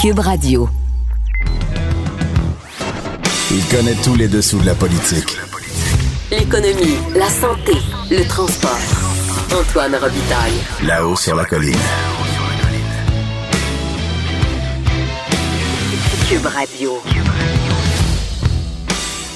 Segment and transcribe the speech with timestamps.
[0.00, 0.66] Cube Radio.
[3.50, 5.36] Il connaît tous les dessous de la politique.
[6.30, 7.72] L'économie, la santé,
[8.10, 8.78] le transport.
[9.52, 10.86] Antoine Robitaille.
[10.86, 11.76] Là-haut sur la colline.
[16.30, 16.92] Cube Radio.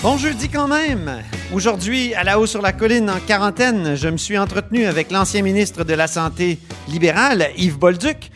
[0.02, 1.22] Bon jeudi quand même.
[1.52, 5.42] Aujourd'hui, à la haut sur la colline, en quarantaine, je me suis entretenu avec l'ancien
[5.42, 6.58] ministre de la Santé
[6.88, 8.30] libéral, Yves Bolduc,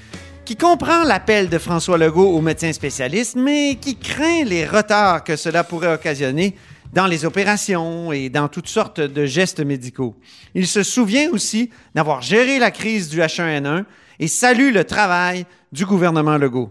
[0.48, 5.36] qui comprend l'appel de François Legault aux médecins spécialistes, mais qui craint les retards que
[5.36, 6.56] cela pourrait occasionner
[6.94, 10.16] dans les opérations et dans toutes sortes de gestes médicaux.
[10.54, 13.84] Il se souvient aussi d'avoir géré la crise du H1N1
[14.20, 16.70] et salue le travail du gouvernement Legault.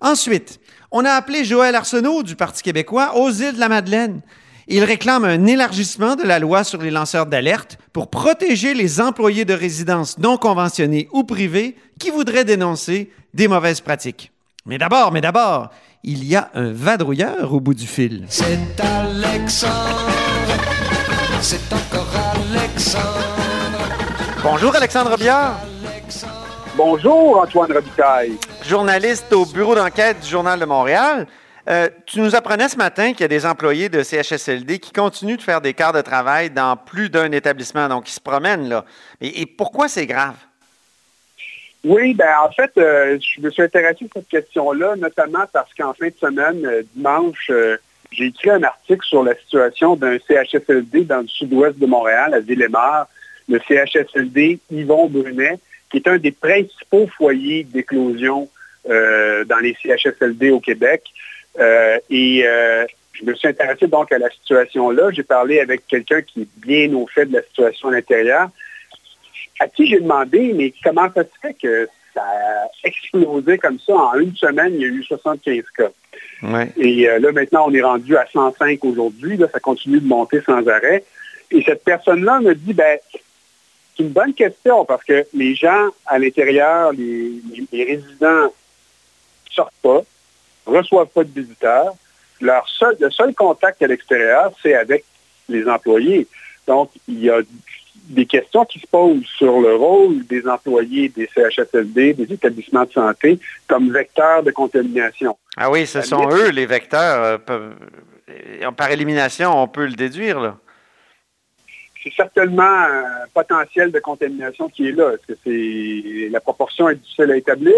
[0.00, 0.58] Ensuite,
[0.90, 4.20] on a appelé Joël Arsenault du Parti québécois aux îles de la Madeleine.
[4.68, 9.44] Il réclame un élargissement de la loi sur les lanceurs d'alerte pour protéger les employés
[9.44, 14.30] de résidence non conventionnés ou privés qui voudraient dénoncer des mauvaises pratiques.
[14.66, 15.70] Mais d'abord, mais d'abord,
[16.04, 18.24] il y a un vadrouilleur au bout du fil.
[18.28, 20.08] C'est Alexandre,
[21.40, 22.08] c'est encore
[22.52, 23.02] Alexandre.
[24.42, 25.60] Bonjour Alexandre Biard,
[26.74, 28.32] Bonjour, Antoine Robitaille.
[28.66, 31.26] journaliste au bureau d'enquête du Journal de Montréal.
[31.68, 35.36] Euh, tu nous apprenais ce matin qu'il y a des employés de CHSLD qui continuent
[35.36, 38.84] de faire des quarts de travail dans plus d'un établissement, donc ils se promènent là.
[39.20, 40.34] Et, pourquoi c'est grave?
[41.84, 45.92] Oui, ben en fait, euh, je me suis intéressé à cette question-là, notamment parce qu'en
[45.94, 47.50] fin de semaine, euh, dimanche,
[48.10, 52.40] j'ai écrit un article sur la situation d'un CHSLD dans le sud-ouest de Montréal, à
[52.40, 53.06] Villemar,
[53.48, 55.58] le CHSLD Yvon Brunet,
[55.90, 58.48] qui est un des principaux foyers d'éclosion
[58.84, 61.04] dans les CHSLD au Québec.
[61.58, 65.10] Euh, et euh, je me suis intéressé donc à la situation-là.
[65.12, 68.48] J'ai parlé avec quelqu'un qui est bien au fait de la situation à l'intérieur,
[69.60, 73.94] à qui j'ai demandé, mais comment ça se fait que ça a explosé comme ça
[73.94, 75.88] en une semaine, il y a eu 75 cas.
[76.42, 76.68] Ouais.
[76.76, 79.36] Et euh, là, maintenant, on est rendu à 105 aujourd'hui.
[79.36, 81.04] Là, ça continue de monter sans arrêt.
[81.50, 86.18] Et cette personne-là me dit, ben, c'est une bonne question parce que les gens à
[86.18, 88.52] l'intérieur, les, les- les résidents
[89.50, 90.00] sortent pas,
[90.66, 91.94] reçoivent pas de visiteurs.
[92.40, 95.04] Leur seul, le seul contact à l'extérieur, c'est avec
[95.48, 96.26] les employés.
[96.66, 97.40] Donc, il y a
[98.08, 102.92] des questions qui se posent sur le rôle des employés des CHSLD, des établissements de
[102.92, 105.36] santé, comme vecteurs de contamination.
[105.56, 107.40] Ah oui, ce sont eux les vecteurs.
[107.48, 110.40] euh, par élimination, on peut le déduire.
[110.40, 110.56] Là.
[112.02, 115.12] c'est certainement un potentiel de contamination qui est là.
[115.12, 117.74] Est-ce que c'est la proportion est difficile à établir?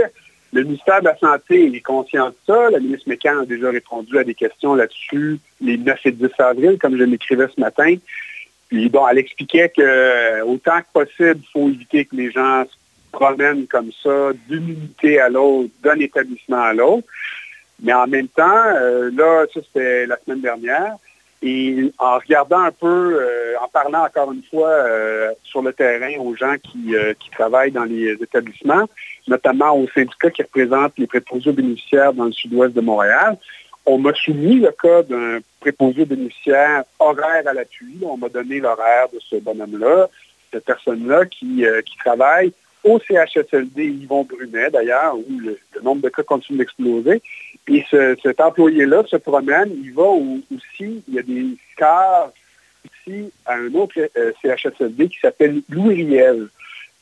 [0.54, 2.70] Le ministère de la Santé est conscient de ça.
[2.70, 6.78] La ministre Mécan a déjà répondu à des questions là-dessus les 9 et 10 avril,
[6.80, 7.96] comme je l'écrivais ce matin.
[8.68, 12.62] Puis bon, elle expliquait que euh, autant que possible, il faut éviter que les gens
[12.66, 12.76] se
[13.10, 17.08] promènent comme ça d'une unité à l'autre, d'un établissement à l'autre.
[17.82, 20.94] Mais en même temps, euh, là, ça c'était la semaine dernière,
[21.46, 26.18] et en regardant un peu, euh, en parlant encore une fois euh, sur le terrain
[26.18, 28.88] aux gens qui, euh, travaillent dans les établissements,
[29.28, 33.36] notamment aux syndicats qui représentent les préposés aux bénéficiaires dans le sud-ouest de Montréal,
[33.84, 37.98] on m'a soumis le cas d'un préposé aux bénéficiaires horaire à l'appui.
[38.02, 40.08] On m'a donné l'horaire de ce bonhomme-là,
[40.50, 41.66] cette personne-là qui,
[41.98, 42.52] travaille
[42.84, 47.20] au CHSLD Yvon Brunet, d'ailleurs, où le nombre de cas continue d'exploser.
[47.68, 52.30] Et ce- cet employé-là se promène, il va au- aussi, il y a des cars
[53.06, 56.48] ici à un autre euh, CHSLD qui s'appelle Louis Riel.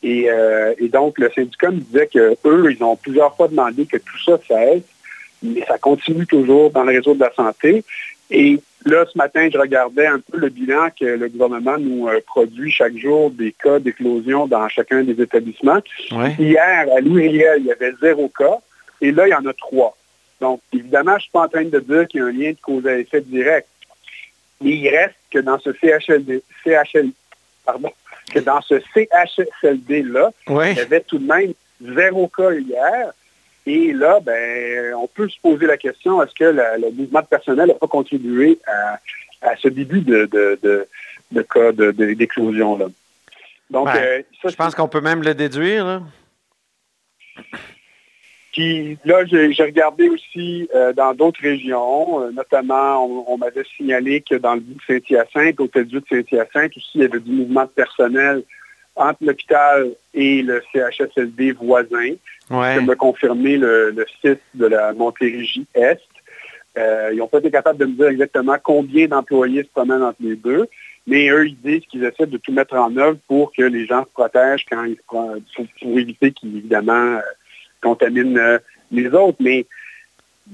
[0.04, 3.96] Et, euh, et donc, le syndicat me disait qu'eux, ils ont plusieurs fois demandé que
[3.98, 4.82] tout ça cesse,
[5.42, 7.84] mais ça continue toujours dans le réseau de la santé.
[8.30, 12.20] Et là, ce matin, je regardais un peu le bilan que le gouvernement nous euh,
[12.26, 15.80] produit chaque jour des cas d'éclosion dans chacun des établissements.
[16.12, 16.34] Ouais.
[16.38, 18.58] Hier, à Louis Riel, il y avait zéro cas,
[19.00, 19.96] et là, il y en a trois.
[20.42, 22.50] Donc, évidemment, je ne suis pas en train de dire qu'il y a un lien
[22.50, 23.68] de cause à effet direct.
[24.60, 27.10] Mais il reste que dans ce CHLD, CHL,
[27.64, 27.92] pardon,
[28.34, 30.30] que dans ce CHSLD-là,
[30.72, 33.12] il y avait tout de même zéro cas hier.
[33.66, 37.26] Et là, ben, on peut se poser la question, est-ce que la- le mouvement de
[37.26, 38.98] personnel n'a pas contribué à,
[39.42, 40.88] à ce début de, de, de,
[41.30, 42.86] de cas d'éclosion-là?
[43.70, 45.84] Donc, Ben, euh, ça, Je pense qu'on peut même le déduire.
[45.86, 46.02] Là.
[48.52, 54.20] Puis là, j'ai regardé aussi euh, dans d'autres régions, euh, notamment, on, on m'avait signalé
[54.20, 57.32] que dans le bout de Saint-Hyacinthe, Hôtel Dieu de Saint-Hyacinthe, aussi, il y avait du
[57.32, 58.42] mouvement de personnel
[58.94, 62.10] entre l'hôpital et le CHSLD voisin.
[62.50, 62.74] Ouais.
[62.76, 66.02] comme l'a confirmé le, le site de la Montérégie-Est.
[66.76, 70.18] Euh, ils n'ont pas été capables de me dire exactement combien d'employés se promènent entre
[70.20, 70.66] les deux,
[71.06, 74.04] mais eux, ils disent qu'ils essaient de tout mettre en œuvre pour que les gens
[74.04, 77.20] se protègent quand ils se pro- pour, pour éviter qu'ils, évidemment, euh,
[77.82, 78.58] contaminent euh,
[78.90, 79.38] les autres.
[79.40, 79.66] Mais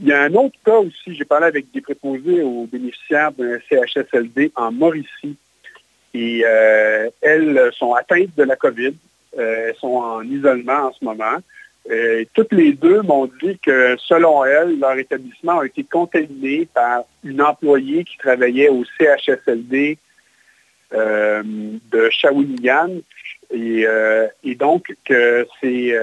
[0.00, 3.58] il y a un autre cas aussi, j'ai parlé avec des préposés aux bénéficiaires d'un
[3.69, 5.36] CHSLD en Mauricie.
[6.14, 8.94] Et euh, elles sont atteintes de la COVID.
[9.38, 11.36] Euh, elles sont en isolement en ce moment.
[11.90, 17.04] Euh, toutes les deux m'ont dit que, selon elles, leur établissement a été contaminé par
[17.25, 19.96] une employée qui travaillait au CHSLD
[20.93, 22.90] de Shawinigan.
[23.50, 23.87] Et,
[24.44, 25.94] et, donc, que c'est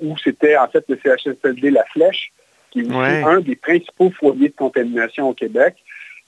[0.00, 2.32] où c'était en fait le CHSLD La Flèche,
[2.70, 5.76] qui est un des principaux foyers de contamination au Québec.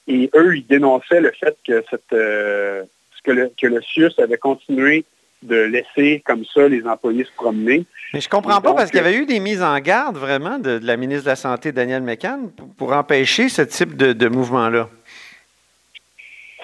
[0.09, 2.83] Et eux, ils dénonçaient le fait que, cette, euh,
[3.23, 5.05] que, le, que le CIUS avait continué
[5.43, 7.85] de laisser comme ça les employés se promener.
[8.15, 10.79] Mais je comprends pas parce qu'il y avait eu des mises en garde vraiment de,
[10.83, 14.89] la ministre de la Santé, Danielle McCann, pour, empêcher ce type de, mouvement-là.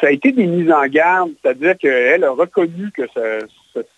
[0.00, 3.02] Ça a été des mises en garde, c'est-à-dire qu'elle a reconnu que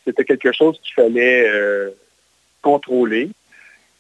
[0.05, 1.91] c'était quelque chose qu'il fallait euh,
[2.63, 3.31] contrôler.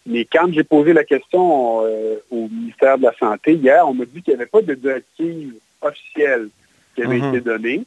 [0.06, 4.06] Mais quand j'ai posé la question euh, au ministère de la Santé hier, on m'a
[4.06, 6.48] dit qu'il n'y avait pas de directive officielle
[6.94, 7.34] qui avait mhm.
[7.34, 7.84] été donnée.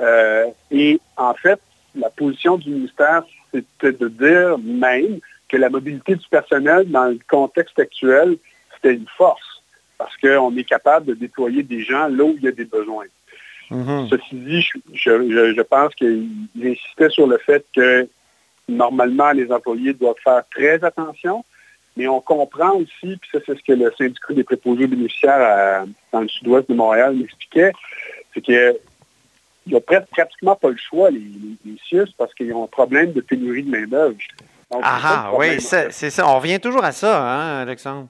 [0.00, 1.60] Euh, et en fait,
[1.94, 7.18] la position du ministère, c'était de dire même que la mobilité du personnel dans le
[7.28, 8.36] contexte actuel,
[8.74, 9.62] c'était une force
[9.98, 13.06] parce qu'on est capable de déployer des gens là où il y a des besoins.
[13.70, 14.08] Mhm.
[14.08, 16.28] Ceci dit, je, je pense qu'il
[16.62, 18.08] insistait sur le fait que
[18.68, 21.44] normalement, les employés doivent faire très attention,
[21.96, 26.20] mais on comprend aussi, puis ça, c'est ce que le syndicat des préposés bénéficiaires dans
[26.20, 27.72] le sud-ouest de Montréal m'expliquait,
[28.34, 28.76] c'est qu'il
[29.66, 31.20] n'y a pratiquement pas le choix, les,
[31.64, 34.16] les, parce qu'ils ont un problème de pénurie de main-d'œuvre.
[34.70, 36.28] Ah, ah oui, c'est ça.
[36.28, 38.08] On revient toujours à ça, hein, Alexandre?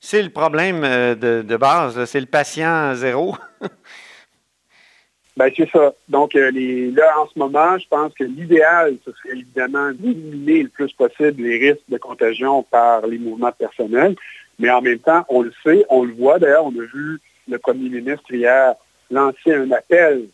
[0.00, 3.36] C'est le problème euh, de, de base, c'est le patient zéro.
[5.36, 5.92] Ben, c'est ça.
[6.08, 10.62] Donc, euh, les, là, en ce moment, je pense que l'idéal, ce serait évidemment d'éliminer
[10.62, 14.14] le plus possible les risques de contagion par les mouvements personnels.
[14.60, 16.38] Mais en même temps, on le sait, on le voit.
[16.38, 18.74] D'ailleurs, on a vu le premier ministre hier
[19.10, 20.28] lancer un appel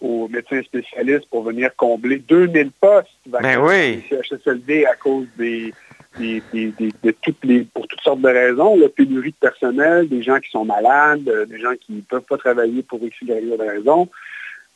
[0.00, 4.04] aux médecins spécialistes pour venir combler 2000 postes ben oui.
[4.08, 5.72] CHSLD à cause des,
[6.18, 10.50] de toutes les, pour toutes sortes de raisons, la pénurie de personnel, des gens qui
[10.50, 14.08] sont malades, euh, des gens qui ne peuvent pas travailler pour X de raisons.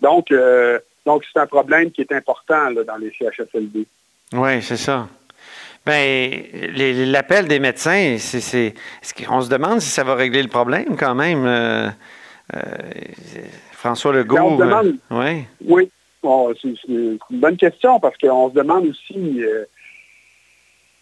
[0.00, 3.86] Donc, euh, donc c'est un problème qui est important dans les CHSLD.
[4.32, 5.08] Oui, c'est ça.
[5.84, 6.44] Ben,
[7.10, 8.74] l'appel des médecins, c'est,
[9.28, 11.44] on se demande si ça va régler le problème quand même.
[11.44, 11.88] Euh,
[13.72, 14.36] François Legault.
[14.36, 15.90] Ben, on se demande, Oui,
[16.62, 19.42] c'est, une bonne question parce qu'on se demande aussi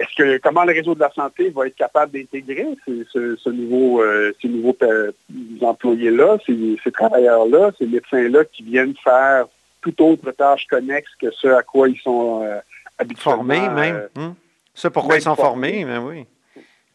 [0.01, 4.33] est-ce que comment le réseau de la santé va être capable d'intégrer ce, nouveau, euh,
[4.41, 5.13] ces nouveaux euh,
[5.61, 9.47] employés-là, ces, travailleurs-là, ces médecins-là qui viennent faire
[9.83, 12.59] toute autre tâche connexe que ce à quoi ils sont euh,
[12.99, 14.09] habituellement formés même.
[14.17, 14.35] Hein?
[14.75, 16.27] Ce pourquoi ils sont formés, mais ben oui.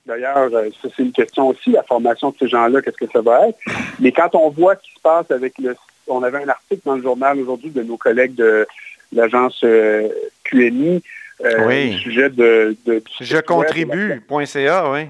[0.07, 3.49] D'ailleurs, ça c'est une question aussi, la formation de ces gens-là, qu'est-ce que ça va
[3.49, 3.59] être?
[3.99, 5.75] Mais quand on voit ce qui se passe avec le...
[6.07, 8.67] On avait un article dans le journal aujourd'hui de nos collègues de
[9.11, 9.63] l'agence
[10.43, 11.01] QMI
[11.43, 11.97] euh, oui.
[12.01, 12.75] sujet de...
[13.19, 15.07] Je contribue.ca, oui.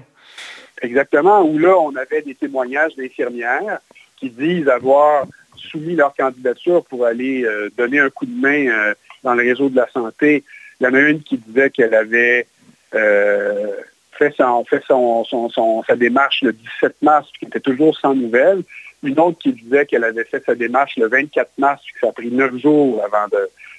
[0.82, 3.78] Exactement, où là, on avait des témoignages d'infirmières
[4.16, 5.26] qui disent avoir
[5.56, 9.68] soumis leur candidature pour aller euh, donner un coup de main euh, dans le réseau
[9.68, 10.44] de la santé.
[10.80, 12.46] Il y en a une qui disait qu'elle avait
[12.92, 15.24] fait, son, fait son,
[15.86, 18.62] sa démarche le 17 mars, qui était toujours sans nouvelles.
[19.02, 22.12] Une autre qui disait qu'elle avait fait sa démarche le 24 mars, que ça a
[22.12, 23.26] pris neuf jours avant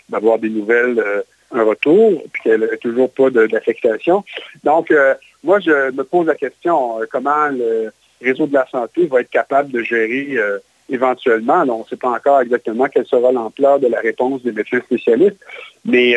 [0.10, 1.04] d'avoir des nouvelles
[1.52, 4.24] un retour, puis qu'elle n'a toujours pas d'affectation.
[4.64, 5.14] Donc, euh,
[5.44, 9.30] moi, je me pose la question, euh, comment le réseau de la santé va être
[9.30, 13.88] capable de gérer euh, éventuellement, on ne sait pas encore exactement quelle sera l'ampleur de
[13.88, 15.40] la réponse des médecins spécialistes,
[15.86, 16.16] mais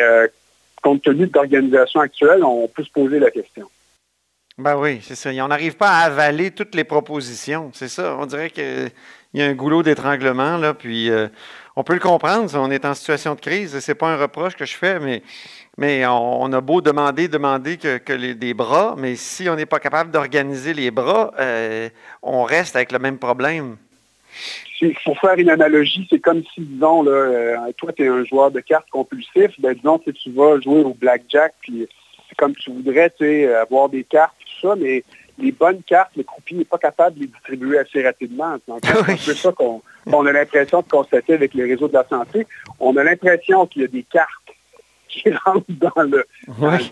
[0.81, 3.69] compte tenu de l'organisation actuelle, on peut se poser la question.
[4.57, 5.29] Ben oui, c'est ça.
[5.29, 7.71] On n'arrive pas à avaler toutes les propositions.
[7.73, 8.15] C'est ça.
[8.17, 8.91] On dirait qu'il
[9.33, 11.09] y a un goulot d'étranglement, là, puis
[11.75, 14.65] on peut le comprendre, on est en situation de crise, c'est pas un reproche que
[14.65, 14.99] je fais,
[15.77, 20.11] mais, on, a beau demander, demander que, des bras, mais si on n'est pas capable
[20.11, 21.89] d'organiser les bras, euh,
[22.21, 23.77] on reste avec le même problème.
[25.05, 28.51] Pour faire une analogie, c'est comme si, disons, là, euh, toi, tu es un joueur
[28.51, 31.87] de cartes compulsif, ben, disons, si tu vas jouer au blackjack, puis
[32.27, 33.13] c'est comme tu voudrais,
[33.55, 35.03] avoir des cartes, tout ça, mais
[35.37, 38.57] les bonnes cartes, le croupier n'est pas capable de les distribuer assez rapidement.
[38.65, 42.47] c'est un peu ça qu'on a l'impression de constater avec les réseaux de la santé.
[42.79, 44.29] On a l'impression qu'il y a des cartes
[45.07, 46.25] qui rentrent dans le,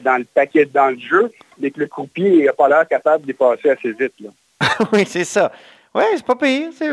[0.03, 3.27] dans, le paquet, dans le jeu, mais que le croupier n'a pas l'air capable de
[3.27, 4.13] les passer assez vite.
[4.93, 5.51] oui, c'est ça.
[5.93, 6.69] Oui, c'est pas pire.
[6.73, 6.89] C'est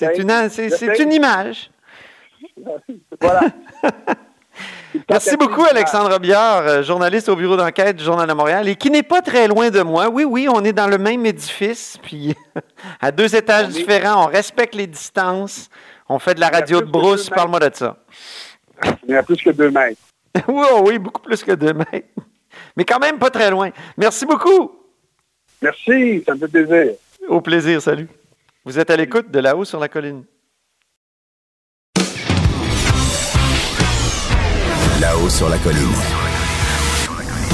[0.00, 1.70] ben, une, une image.
[3.20, 3.40] voilà.
[5.08, 8.90] Merci beaucoup, Alexandre Biard, euh, journaliste au bureau d'enquête du Journal de Montréal et qui
[8.90, 10.08] n'est pas très loin de moi.
[10.08, 12.34] Oui, oui, on est dans le même édifice, puis
[13.00, 15.68] à deux étages différents, on respecte les distances,
[16.08, 17.30] on fait de la radio de brousse.
[17.30, 17.96] Parle-moi de ça.
[19.06, 20.00] Il y a plus que deux mètres.
[20.48, 22.08] oui, oui, beaucoup plus que deux mètres.
[22.76, 23.70] Mais quand même pas très loin.
[23.96, 24.72] Merci beaucoup.
[25.62, 26.94] Merci, ça me fait plaisir.
[27.28, 28.08] Au plaisir, salut.
[28.64, 30.24] Vous êtes à l'écoute de là-haut sur la colline.
[35.20, 35.92] Là-haut sur la colline.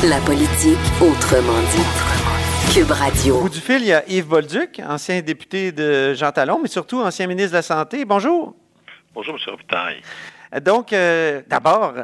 [0.05, 2.73] La politique autrement dit.
[2.73, 3.39] Cube Radio.
[3.39, 6.69] Au bout du fil, il y a Yves Bolduc, ancien député de Jean Talon, mais
[6.69, 8.05] surtout ancien ministre de la Santé.
[8.05, 8.55] Bonjour.
[9.13, 9.41] Bonjour, M.
[9.51, 10.01] Robitaille.
[10.63, 11.95] Donc, euh, d'abord,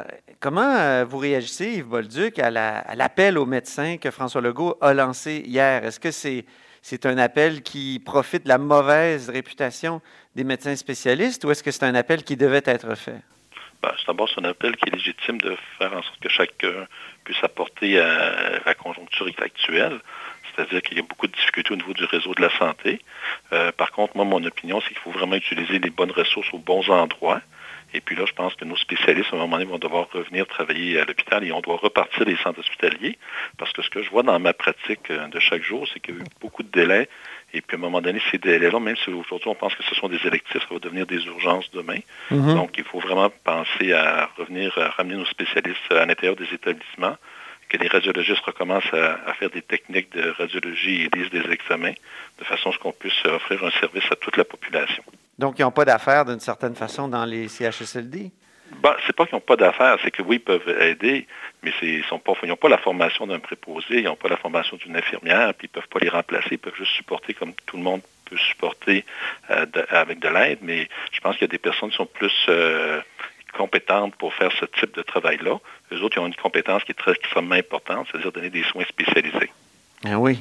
[0.41, 2.51] comment euh, vous réagissez, Yves Bolduc, à
[2.95, 5.85] l'appel aux médecins que François Legault a lancé hier?
[5.85, 6.45] Est-ce que c'est
[6.81, 10.01] c'est un appel qui profite de la mauvaise réputation
[10.35, 13.21] des médecins spécialistes ou est-ce que c'est un appel qui devait être fait?
[14.07, 16.87] D'abord, c'est un appel qui est légitime de faire en sorte que chacun
[17.23, 19.99] puisse apporter à la conjoncture actuelle.
[20.55, 22.99] C'est-à-dire qu'il y a beaucoup de difficultés au niveau du réseau de la santé.
[23.53, 26.59] Euh, par contre, moi, mon opinion, c'est qu'il faut vraiment utiliser les bonnes ressources aux
[26.59, 27.41] bons endroits.
[27.95, 30.47] Et puis là, je pense que nos spécialistes, à un moment donné, vont devoir revenir
[30.47, 33.17] travailler à l'hôpital et on doit repartir des centres hospitaliers.
[33.57, 36.15] Parce que ce que je vois dans ma pratique euh, de chaque jour, c'est qu'il
[36.15, 37.07] y a eu beaucoup de délais.
[37.53, 39.95] Et puis à un moment donné, ces délais-là, même si aujourd'hui on pense que ce
[39.95, 41.99] sont des électifs, ça va devenir des urgences demain.
[42.31, 42.55] Mhm.
[42.55, 47.15] Donc il faut vraiment penser à revenir, à ramener nos spécialistes à l'intérieur des établissements
[47.73, 51.93] que les radiologistes recommencent à, faire des techniques de radiologie et lisent des examens,
[52.39, 55.03] de façon à ce qu'on puisse offrir un service à toute la population.
[55.39, 58.31] Donc, ils n'ont pas d'affaires d'une certaine façon dans les CHSLD?
[58.81, 61.27] Ben, c'est pas qu'ils n'ont pas d'affaires, c'est que oui, ils peuvent aider,
[61.61, 65.53] mais ils n'ont pas la formation d'un préposé, ils n'ont pas la formation d'une infirmière,
[65.53, 68.01] puis ils ne peuvent pas les remplacer, ils peuvent juste supporter comme tout le monde
[68.25, 69.05] peut supporter
[69.49, 72.33] euh, avec de l'aide, mais je pense qu'il y a des personnes qui sont plus
[72.49, 73.01] euh,
[73.53, 75.59] compétentes pour faire ce type de travail-là.
[75.91, 78.85] Les autres, ils ont une compétence qui est très extrêmement importante, c'est-à-dire donner des soins
[78.85, 79.51] spécialisés.
[80.05, 80.39] Ah oui.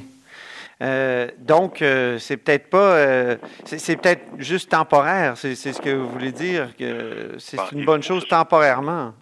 [0.82, 5.36] Euh, donc, euh, c'est peut-être pas, euh, c'est peut-être juste temporaire.
[5.36, 9.14] C'est ce que vous voulez dire que c'est Ben, une bonne chose temporairement.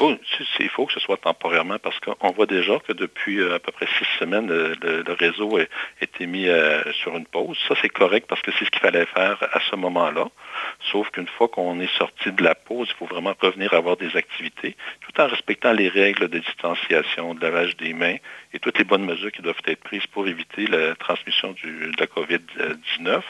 [0.00, 3.86] il faut que ce soit temporairement parce qu'on voit déjà que depuis à peu près
[3.98, 5.62] six semaines, le, le- le réseau a
[6.00, 6.46] été mis
[7.02, 7.58] sur une pause.
[7.66, 10.26] Ça, c'est correct parce que c'est ce qu'il fallait faire à ce moment-là.
[10.92, 13.96] Sauf qu'une fois qu'on est sorti de la pause, il faut vraiment revenir à avoir
[13.96, 18.16] des activités, tout en respectant les règles de distanciation, de lavage des mains
[18.54, 22.00] et toutes les bonnes mesures qui doivent être prises pour éviter la transmission du- de
[22.00, 23.22] la COVID-19.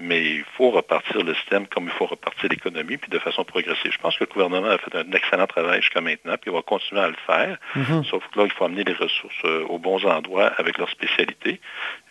[0.00, 3.92] Mais il faut repartir le système comme il faut repartir l'économie, puis de façon progressive.
[3.92, 6.62] Je pense que le gouvernement a fait un excellent travail jusqu'à maintenant, puis il va
[6.62, 7.58] continuer à le faire.
[8.04, 11.60] Sauf que là, il faut amener les ressources euh, aux bons endroits avec leur spécialité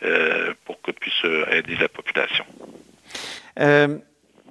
[0.03, 2.45] euh, pour que puisse euh, aider la population.
[3.59, 3.97] Euh,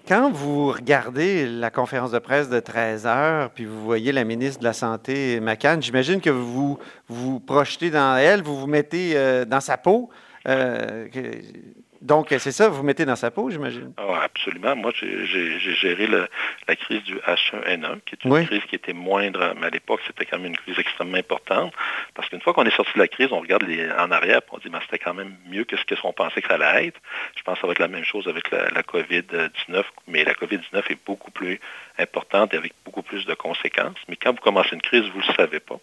[0.07, 4.61] quand vous regardez la conférence de presse de 13 heures, puis vous voyez la ministre
[4.61, 6.79] de la Santé, McCann, j'imagine que vous
[7.09, 10.11] vous projetez dans elle, vous vous mettez euh, dans sa peau.
[10.49, 11.07] Euh,
[12.03, 13.93] donc, c'est ça, vous mettez dans sa peau, j'imagine.
[13.97, 14.77] Ah, absolument.
[14.77, 15.25] Moi, j'ai
[15.59, 16.29] géré le-
[16.69, 18.45] la crise du H1N1, qui est une Oui.
[18.47, 21.73] crise qui était moindre, mais à l'époque, c'était quand même une crise extrêmement importante.
[22.15, 24.59] Parce qu'une fois qu'on est sorti de la crise, on regarde les- en arrière, on
[24.59, 27.01] dit, mais c'était quand même mieux que ce qu'on pensait que ça allait être.
[27.37, 30.35] Je pense que ça va être la même chose avec la, la COVID-19, mais la
[30.35, 31.61] COVID-19 est beaucoup plus
[31.99, 33.99] importante et avec beaucoup plus de conséquences.
[34.09, 35.79] Mais quand vous commencez une crise, vous ne le savez pas.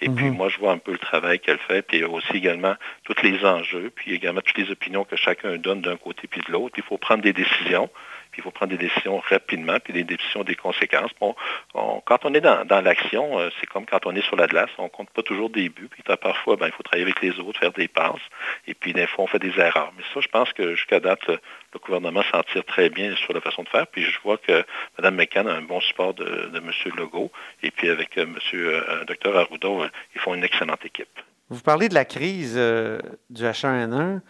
[0.00, 2.74] Et puis, moi, je vois un peu le travail qu'elle fait, puis aussi également
[3.04, 6.52] tous les enjeux, puis également toutes les opinions que chacun donne d'un côté puis de
[6.52, 6.74] l'autre.
[6.78, 7.90] Il faut prendre des décisions,
[8.30, 11.10] puis il faut prendre des décisions rapidement, puis des décisions des conséquences.
[11.20, 11.34] Bon,
[11.74, 14.70] on- quand on est dans, l'action, euh, c'est comme quand on est sur la glace,
[14.78, 17.58] on compte pas toujours des buts, puis parfois, ben, il faut travailler avec les autres,
[17.60, 18.20] faire des passes,
[18.66, 19.92] et puis des fois, on fait des erreurs.
[19.96, 21.38] Mais ça, je pense que jusqu'à date, le,
[21.74, 24.64] le gouvernement s'en tire très bien sur la façon de faire, puis je vois que
[24.98, 26.70] Mme McCann a un bon support de, M.
[26.96, 27.30] Legault,
[27.62, 28.36] et puis avec euh, M.
[28.54, 29.36] euh, Dr.
[29.36, 31.20] Arruda, euh, ils font une excellente équipe.
[31.50, 32.98] Vous parlez de la crise euh,
[33.30, 34.20] du H1N1.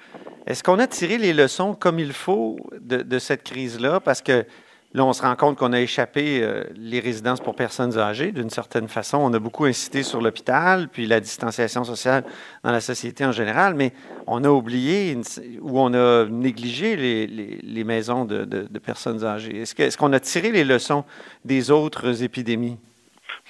[0.47, 3.99] Est-ce qu'on a tiré les leçons comme il faut de, cette crise-là?
[3.99, 4.47] Parce que
[4.93, 8.51] là, on se rend compte qu'on a échappé euh, les résidences pour personnes âgées d'une
[8.51, 9.19] certaine façon.
[9.19, 12.23] On a beaucoup incité sur l'hôpital, puis la distanciation sociale
[12.63, 13.93] dans la société en général, mais
[14.29, 15.19] on a oublié
[15.61, 19.63] ou on a négligé les, maisons de, personnes âgées.
[19.63, 21.05] Est-ce qu'on a tiré les leçons
[21.45, 22.79] des autres épidémies?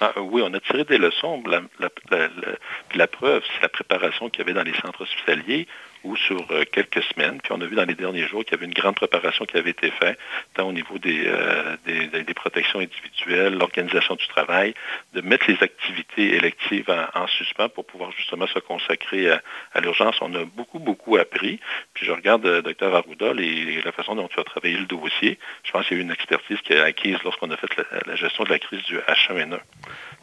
[0.01, 1.43] Ah, euh, oui, on a tiré des leçons.
[1.47, 5.67] La, la- preuve, c'est la préparation qu'il y avait dans les centres hospitaliers
[6.05, 7.41] ou sur euh, quelques semaines.
[7.43, 9.57] Puis on a vu dans les derniers jours qu'il y avait une grande préparation qui
[9.57, 10.19] avait été faite,
[10.55, 14.75] tant au niveau des, euh, des, des- protections individuelles, l'organisation du travail,
[15.15, 19.43] de mettre les activités électives en, en suspens pour pouvoir justement se consacrer à,
[19.75, 20.17] à l'urgence.
[20.21, 21.59] On a beaucoup, beaucoup appris.
[21.95, 22.95] Puis je regarde, euh, Dr.
[22.95, 25.39] Arruda, les- la façon dont tu as travaillé le dossier.
[25.65, 27.85] Je pense qu'il y a eu une expertise qui a acquise lorsqu'on a fait la,
[28.07, 29.59] la gestion de la crise du H1N1.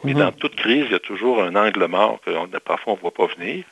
[0.04, 0.18] Mais Mhm.
[0.20, 3.00] dans toute crise, il y a toujours un angle mort que on- parfois on ne
[3.00, 3.64] voit pas venir.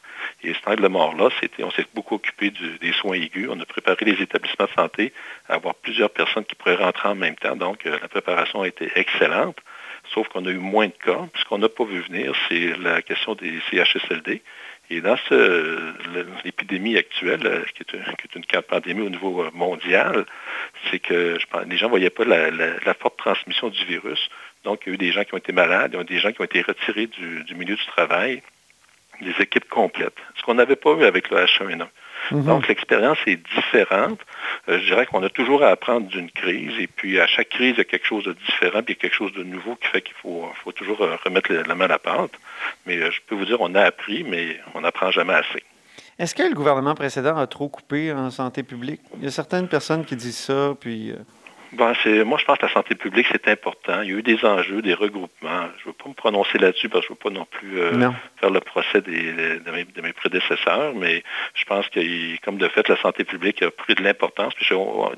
[0.43, 3.49] Et cet angle mort-là, c'était, on s'est beaucoup occupé des soins aigus.
[3.50, 5.12] On a préparé les établissements de santé
[5.49, 7.57] à avoir plusieurs personnes qui pourraient rentrer en même temps.
[7.57, 9.59] Donc, euh, la préparation a été excellente.
[10.12, 11.26] Sauf qu'on a eu moins de cas.
[11.37, 14.43] Ce qu'on n'a pas vu venir, c'est la question des CHSLD.
[14.90, 15.16] Et dans
[16.45, 20.26] l'épidémie actuelle, euh, qui est, une- pandémie au niveau euh, mondial,
[20.90, 21.38] c'est que
[21.69, 24.28] les gens ne voyaient pas la, forte transmission du virus.
[24.64, 26.04] Donc, il y a eu des gens qui ont été malades, il y a eu
[26.04, 28.43] des gens qui ont été retirés du milieu du travail,
[29.21, 30.16] des équipes complètes.
[30.37, 31.87] Ce qu'on n'avait pas eu avec le H1N1.
[32.30, 32.44] Mhm.
[32.44, 34.21] Donc, l'expérience est différente.
[34.68, 36.73] Euh, je dirais qu'on a toujours à apprendre d'une crise.
[36.78, 38.99] Et puis, à chaque crise, il y a quelque chose de différent, puis il y
[38.99, 41.85] a quelque chose de nouveau qui fait qu'il faut, faut toujours euh, remettre la, main
[41.85, 42.33] à la pâte.
[42.87, 45.62] Mais euh, je peux vous dire, on a appris, mais on n'apprend jamais assez.
[46.18, 49.00] Est-ce que le gouvernement précédent a trop coupé en santé publique?
[49.18, 51.11] Il y a certaines personnes qui disent ça, puis...
[51.11, 51.16] euh,
[52.02, 54.02] C'est, moi, je pense que la santé publique, c'est important.
[54.02, 55.69] Il y a eu des enjeux, des regroupements.
[55.78, 57.81] Je ne veux pas me prononcer là-dessus parce que je ne veux pas non plus
[57.81, 58.14] euh, Non.
[58.40, 61.23] faire le procès des- de, mes, de mes prédécesseurs, mais
[61.54, 62.00] je pense que,
[62.45, 64.54] comme de fait, la santé publique a pris de l'importance.
[64.54, 64.66] Puis,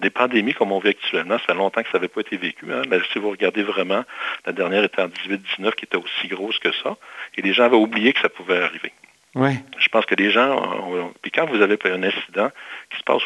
[0.00, 2.66] des pandémies comme on vit actuellement, ça fait longtemps que ça n'avait pas été vécu.
[2.72, 2.82] hein.
[2.90, 4.04] Là, si vous regardez vraiment,
[4.46, 6.96] la dernière était en 18-19, qui était aussi grosse que ça,
[7.36, 8.92] et les gens avaient oublié que ça pouvait arriver.
[9.36, 9.56] Ouais.
[9.78, 12.50] Je pense que les gens, ont- ont- puis quand vous avez un incident
[12.90, 13.22] qui se passe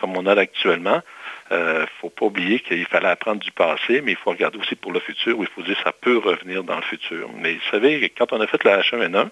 [0.00, 1.02] comme on a actuellement,
[1.50, 4.74] il ne faut pas oublier qu'il fallait apprendre du passé, mais il faut regarder aussi
[4.76, 7.28] pour le futur, où il faut dire que ça peut revenir dans le futur.
[7.36, 9.28] Mais vous savez, quand on a fait la H1N1,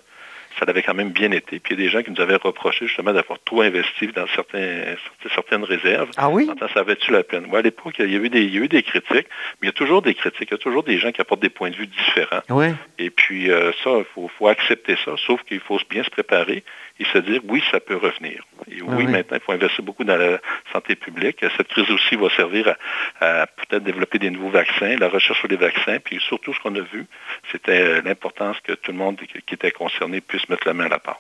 [0.59, 1.59] ça avait quand même bien été.
[1.59, 4.27] Puis il y a des gens qui nous avaient reproché justement d'avoir trop investi dans
[4.35, 4.95] certains,
[5.35, 6.11] certaines réserves.
[6.17, 6.49] Ah oui?
[6.51, 7.47] Attends, ça avait-tu la peine?
[7.47, 9.27] Ouais, à l'époque, il y, a eu des, il y a eu des critiques,
[9.61, 11.43] mais il y a toujours des critiques, il y a toujours des gens qui apportent
[11.43, 12.43] des points de vue différents.
[12.51, 12.67] Oui.
[12.99, 16.63] Et puis euh, ça, il faut, faut accepter ça, sauf qu'il faut bien se préparer
[17.01, 18.45] et se dire oui, ça peut revenir.
[18.71, 19.07] Et oui, Ah oui.
[19.07, 20.39] maintenant, il faut investir beaucoup dans la
[20.73, 21.39] santé publique.
[21.57, 22.75] Cette crise aussi va servir
[23.21, 26.61] à, à peut-être développer des nouveaux vaccins, la recherche sur les vaccins, puis surtout ce
[26.61, 27.07] qu'on a vu,
[27.51, 30.89] c'était euh, l'importance que tout le monde qui était concerné puisse mettre la main à
[30.89, 31.17] la pâte.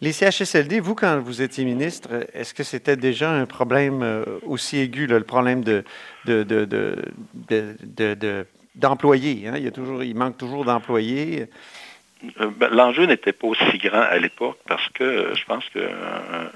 [0.00, 4.78] Les CHSLD, vous, quand vous étiez ministre, est-ce que c'était déjà un problème euh, aussi
[4.78, 5.82] aigu, là, le problème de,
[6.24, 6.96] de, de, de,
[7.48, 9.48] de- de- de- d'employés?
[9.48, 9.54] hein?
[9.56, 11.46] Il, y a toujours, il manque toujours d'employés.
[12.40, 15.80] Euh, ben, L'enjeu n'était pas aussi grand à l'époque parce que euh, je pense qu'un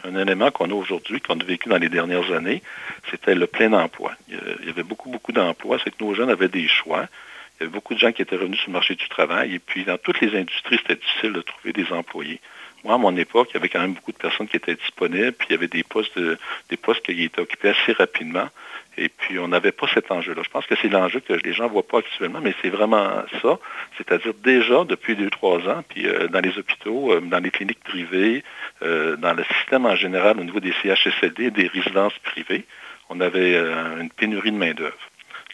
[0.09, 2.63] un élément qu'on a aujourd'hui, qu'on a vécu dans les dernières années,
[3.11, 4.13] c'était le plein emploi.
[4.29, 5.79] Il y avait beaucoup, beaucoup d'emplois.
[5.83, 7.07] C'est que nos jeunes avaient des choix.
[7.69, 9.55] Beaucoup de gens qui étaient revenus sur le marché du travail.
[9.55, 12.41] Et puis, dans toutes les industries, c'était difficile de trouver des employés.
[12.85, 15.33] Moi, à mon époque, il y avait quand même beaucoup de personnes qui étaient disponibles,
[15.33, 16.37] puis il y avait des postes, de-
[16.69, 18.49] des postes qui étaient occupés assez rapidement.
[18.99, 20.43] Et puis, on n'avait pas cet enjeu-là.
[20.45, 23.23] Je pense que c'est l'enjeu que les gens ne voient pas actuellement, mais c'est vraiment
[23.41, 23.59] ça.
[23.97, 27.83] C'est-à-dire déjà depuis deux, trois ans, puis euh, dans les hôpitaux, euh, dans les cliniques
[27.85, 28.43] privées,
[28.83, 32.65] euh, dans le système en général au niveau des CHSLD et des résidences privées,
[33.09, 33.57] on avait
[34.01, 34.97] une pénurie de main-d'œuvre.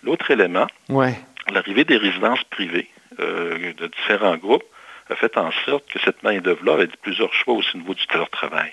[0.02, 1.08] L'autre élément, Oui.
[1.52, 2.88] L'arrivée des résidences privées
[3.20, 4.64] euh, de différents groupes
[5.10, 8.72] a fait en sorte que cette main-d'œuvre-là avait plusieurs choix au niveau du travail.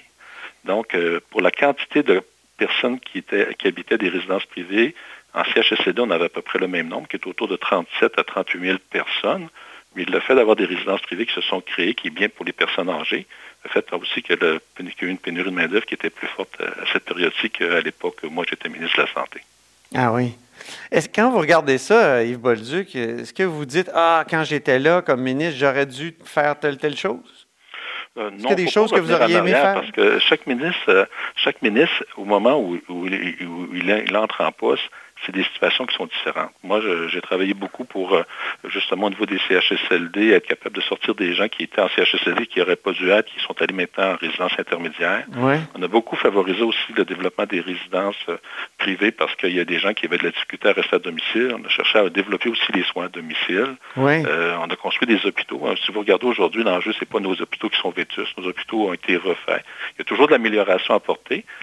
[0.65, 2.21] Donc, euh, pour la quantité de
[2.57, 4.95] personnes qui, étaient, qui habitaient des résidences privées,
[5.33, 8.17] en CHSLD, on avait à peu près le même nombre, qui est autour de 37
[8.19, 9.49] à 38 000 personnes.
[9.95, 12.45] Mais le fait d'avoir des résidences privées qui se sont créées, qui est bien pour
[12.45, 13.25] les personnes âgées,
[13.65, 16.27] a fait aussi le- qu'il y a eu une pénurie de main-d'œuvre qui était plus
[16.27, 19.39] forte à cette période-ci qu'à l'époque où moi j'étais ministre de la Santé.
[19.93, 20.33] Ah oui.
[20.91, 24.79] Est-ce quand vous regardez ça, euh, Yves Bolduc, est-ce que vous dites Ah, quand j'étais
[24.79, 27.47] là comme ministre, j'aurais dû faire telle, telle chose?
[28.17, 29.73] Euh, qu'il y a des choses que vous auriez aimé faire?
[29.75, 34.15] Parce que chaque ministre, euh, chaque ministre, au moment où, où il, où il- il
[34.17, 34.83] entre en poste,
[35.25, 36.51] c'est des situations qui sont différentes.
[36.63, 38.23] Moi, j'ai travaillé beaucoup pour, euh,
[38.65, 42.47] justement, au niveau des CHSLD, être capable de sortir des gens qui étaient en CHSLD,
[42.47, 45.25] qui n'auraient pas dû être, qui sont allés maintenant en résidence intermédiaire.
[45.75, 48.37] On a beaucoup favorisé aussi le développement des résidences euh,
[48.77, 50.99] privées parce qu'il y a des gens qui avaient de la difficulté à rester à
[50.99, 51.55] domicile.
[51.59, 53.75] On a cherché à développer aussi les soins à domicile.
[53.97, 55.61] Euh, on a construit des hôpitaux.
[55.83, 58.37] Si vous regardez aujourd'hui, l'enjeu, c'est pas nos hôpitaux qui sont vétustes.
[58.37, 59.63] Nos hôpitaux ont été refaits.
[59.95, 60.99] Il y a toujours de l'amélioration à.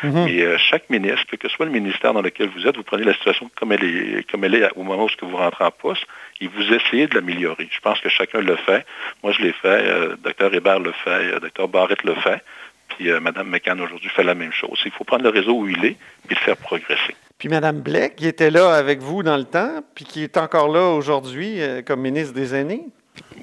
[0.02, 3.04] Mais euh, chaque ministre, quel que soit le ministère dans lequel vous êtes, vous prenez
[3.04, 6.04] la situation comme elle est, comme elle est au moment où vous rentrez en poste
[6.40, 7.68] et vous essayez de l'améliorer.
[7.70, 8.84] Je pense que chacun le fait.
[9.22, 9.68] Moi, je l'ai fait.
[9.68, 11.10] Euh, Dr Hébert le fait.
[11.10, 12.42] Euh, Dr Barrett le fait.
[12.88, 14.80] Puis euh, Mme McCann aujourd'hui fait la même chose.
[14.84, 17.16] Il faut prendre le réseau où il est et le faire progresser.
[17.38, 20.68] Puis Mme Blais, qui était là avec vous dans le temps, puis qui est encore
[20.68, 22.84] là aujourd'hui comme ministre des Aînés?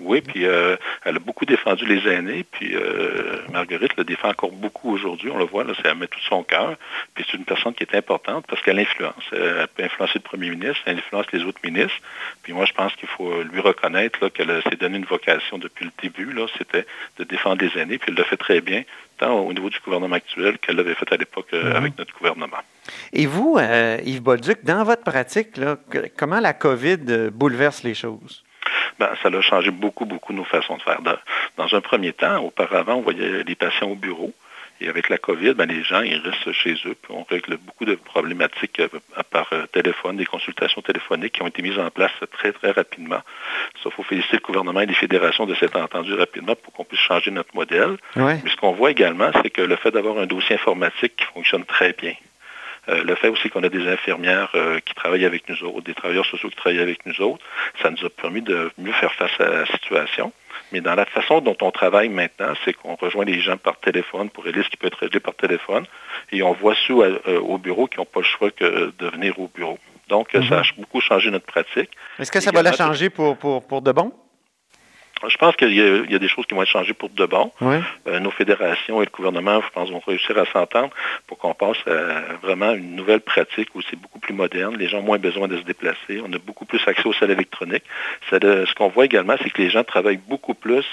[0.01, 4.51] Oui, puis euh, elle a beaucoup défendu les aînés, puis euh, Marguerite le défend encore
[4.51, 6.75] beaucoup aujourd'hui, on le voit, là, elle met tout son cœur,
[7.13, 9.23] puis c'est une personne qui est importante parce qu'elle influence.
[9.34, 11.99] Euh, Elle peut influencer le premier ministre, elle influence les autres ministres,
[12.41, 15.91] puis moi je pense qu'il faut lui reconnaître qu'elle s'est donné une vocation depuis le
[16.01, 16.86] début, c'était
[17.17, 18.84] de défendre les aînés, puis elle le fait très bien,
[19.17, 21.75] tant au niveau du gouvernement actuel qu'elle l'avait fait à l'époque euh, Mhm.
[21.75, 22.58] avec notre gouvernement.
[23.13, 23.60] Et vous,
[24.03, 25.77] Yves Bolduc, dans votre pratique, là,
[26.17, 28.43] comment la COVID bouleverse les choses?
[28.99, 30.99] Ben, ça a changé beaucoup, beaucoup nos façons de faire.
[31.58, 34.34] Dans un premier temps, auparavant, on voyait les patients au bureau.
[34.82, 36.95] Et avec la COVID, ben, les gens, ils restent chez eux.
[37.02, 38.82] Puis on règle beaucoup de problématiques
[39.30, 43.21] par téléphone, des consultations téléphoniques qui ont été mises en place très, très rapidement.
[43.84, 46.86] Ça, il faut féliciter le gouvernement et les fédérations de s'être entendus rapidement pour qu'on
[46.86, 47.97] puisse changer notre modèle.
[48.15, 51.65] Mais ce qu'on voit également, c'est que le fait d'avoir un dossier informatique qui fonctionne
[51.65, 52.29] très bien, euh,
[53.04, 56.25] le fait aussi qu'on a des infirmières euh, qui travaillent avec nous autres, des travailleurs
[56.25, 57.43] sociaux qui travaillent avec nous autres,
[57.82, 60.32] ça nous a permis de mieux faire face à la situation.
[60.71, 64.30] Mais dans la façon dont on travaille maintenant, c'est qu'on rejoint les gens par téléphone
[64.30, 65.86] pour aider ce qui peut être réglé par téléphone.
[66.32, 69.39] Et on voit ceux euh, au bureau qui n'ont pas le choix que de venir
[69.39, 69.80] au bureau.
[70.08, 71.91] Donc, ça a beaucoup changé notre pratique.
[72.17, 74.12] Est-ce que ça va la changer pour, pour, pour de bon?
[75.27, 77.51] Je pense qu'il y, a des choses qui vont être changées pour de bon.
[77.62, 80.91] Euh, nos fédérations et le gouvernement, je pense, vont réussir à s'entendre
[81.27, 84.77] pour qu'on passe à vraiment une nouvelle pratique où c'est beaucoup plus moderne.
[84.77, 86.21] Les gens ont moins besoin de se déplacer.
[86.25, 87.84] On a beaucoup plus accès aux salles électroniques.
[88.32, 90.86] ce qu'on voit également, c'est que les gens travaillent beaucoup plus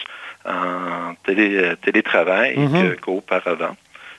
[0.44, 3.00] en télétravail mm-hmm.
[3.00, 3.76] qu'auparavant.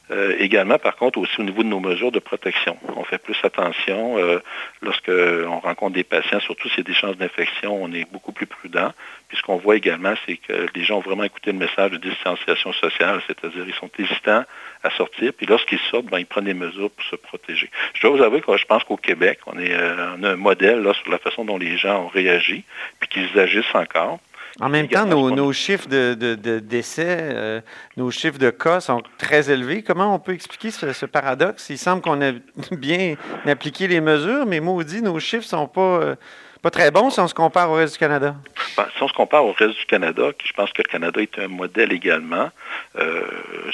[0.09, 2.77] Euh, également, par contre, aussi au niveau de nos mesures de protection.
[2.95, 4.39] On fait plus attention euh,
[4.81, 8.45] lorsqu'on rencontre des patients, surtout s'il y a des chances d'infection, on est beaucoup plus
[8.45, 8.93] prudent.
[9.27, 11.97] Puis ce qu'on voit également, c'est que les gens ont vraiment écouté le message de
[11.97, 14.45] distanciation sociale, c'est-à-dire ils sont hésitants
[14.83, 17.69] à sortir, puis lorsqu'ils sortent, ben, ils prennent des mesures pour se protéger.
[17.93, 20.35] Je dois vous avouer que je pense qu'au Québec, on, est, euh, on a un
[20.37, 22.63] modèle là, sur la façon dont les gens ont réagi,
[22.99, 24.19] puis qu'ils agissent encore.
[24.59, 27.61] En même temps, nos, chiffres de, décès, euh,
[27.95, 29.83] nos chiffres de cas sont très élevés.
[29.83, 31.69] Comment on peut expliquer ce, paradoxe?
[31.69, 32.31] Il semble qu'on a
[32.71, 33.15] bien
[33.45, 36.15] appliqué les mesures, mais maudit, nos chiffres ne sont pas, euh,
[36.63, 38.35] pas très bons si on se compare au reste du Canada.
[38.75, 41.37] Ben, si on se compare au reste du Canada, je pense que le Canada est
[41.37, 42.49] un modèle également,
[42.97, 43.21] euh,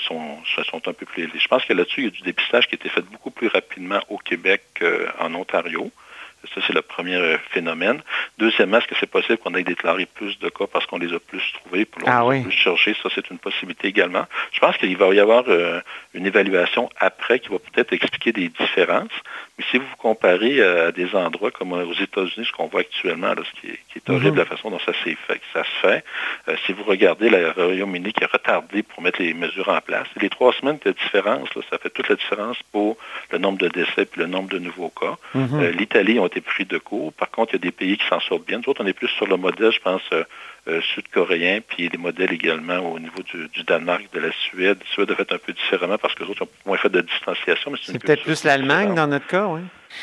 [0.06, 0.38] sont,
[0.70, 1.40] sont un peu plus élevés.
[1.40, 3.48] Je pense que là-dessus, il y a du dépistage qui a été fait beaucoup plus
[3.48, 5.92] rapidement au Québec qu'en Ontario.
[6.54, 8.02] Ça, c'est le premier phénomène.
[8.38, 11.20] Deuxièmement, est-ce que c'est possible qu'on ait déclaré plus de cas parce qu'on les a
[11.20, 12.96] plus trouvés, pour ah, plus cherchés?
[13.02, 14.26] Ça, c'est une possibilité également.
[14.52, 15.80] Je pense qu'il va y avoir euh,
[16.14, 19.12] une évaluation après qui va peut-être expliquer des différences.
[19.58, 23.34] Mais si vous comparez euh, à des endroits comme aux États-Unis, ce qu'on voit actuellement,
[23.38, 24.38] ce qui est, horrible, mhm.
[24.38, 25.16] la façon dont ça, fait,
[25.54, 26.04] ça se fait,
[26.48, 30.08] euh, si vous regardez le Royaume-Uni qui a retardé pour mettre les mesures en place,
[30.20, 32.98] les trois semaines de différence, ça fait toute la différence pour
[33.32, 35.18] le nombre de décès et le nombre de nouveaux cas.
[35.36, 35.50] Mhm.
[35.62, 37.14] Euh, L'Italie ont été pris de court.
[37.14, 38.58] Par contre, il y a des pays qui s'en sortent bien.
[38.58, 40.02] Nous autres, on est plus sur le modèle, je pense,
[40.66, 44.78] euh, sud-coréens, puis des modèles également au niveau du, Danemark, de la Suède.
[44.80, 47.02] La Suède a fait un peu différemment parce que les autres ont moins fait de
[47.02, 47.74] distanciation.
[47.84, 49.43] c'est peut-être plus l'Allemagne dans notre cas,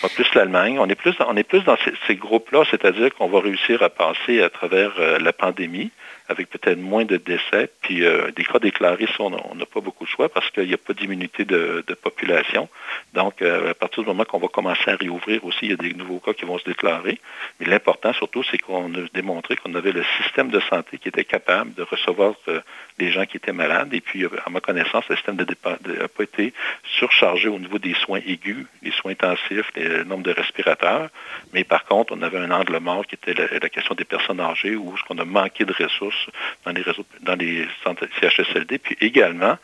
[0.08, 0.78] plus l'Allemagne.
[0.78, 1.76] On est plus, on est plus dans
[2.06, 5.90] ces, groupes-là, c'est-à-dire qu'on va réussir à passer à travers euh, la pandémie
[6.30, 7.70] avec peut-être moins de décès.
[7.82, 10.78] Puis euh, des cas déclarés, on n'a pas beaucoup de choix parce qu'il n'y a
[10.78, 12.68] pas d'immunité de, population.
[13.14, 15.76] Donc, euh, à partir du moment qu'on va commencer à réouvrir aussi, il y a
[15.76, 17.20] des nouveaux cas qui vont se déclarer.
[17.58, 21.24] Mais l'important surtout, c'est qu'on a démontré qu'on avait le système de santé qui était
[21.24, 22.60] capable de recevoir euh,
[22.98, 23.92] les gens qui étaient malades.
[23.92, 28.20] Et puis, à ma connaissance, le système n'a pas été surchargé au niveau des soins
[28.24, 31.08] aigus, les soins intensifs, le nombre de respirateurs.
[31.52, 34.76] Mais par contre, on avait un angle mort qui était la, question des personnes âgées
[34.76, 36.19] où ce qu'on a manqué de ressources
[36.64, 39.56] dans les réseaux, dans les centres CHSLD, puis également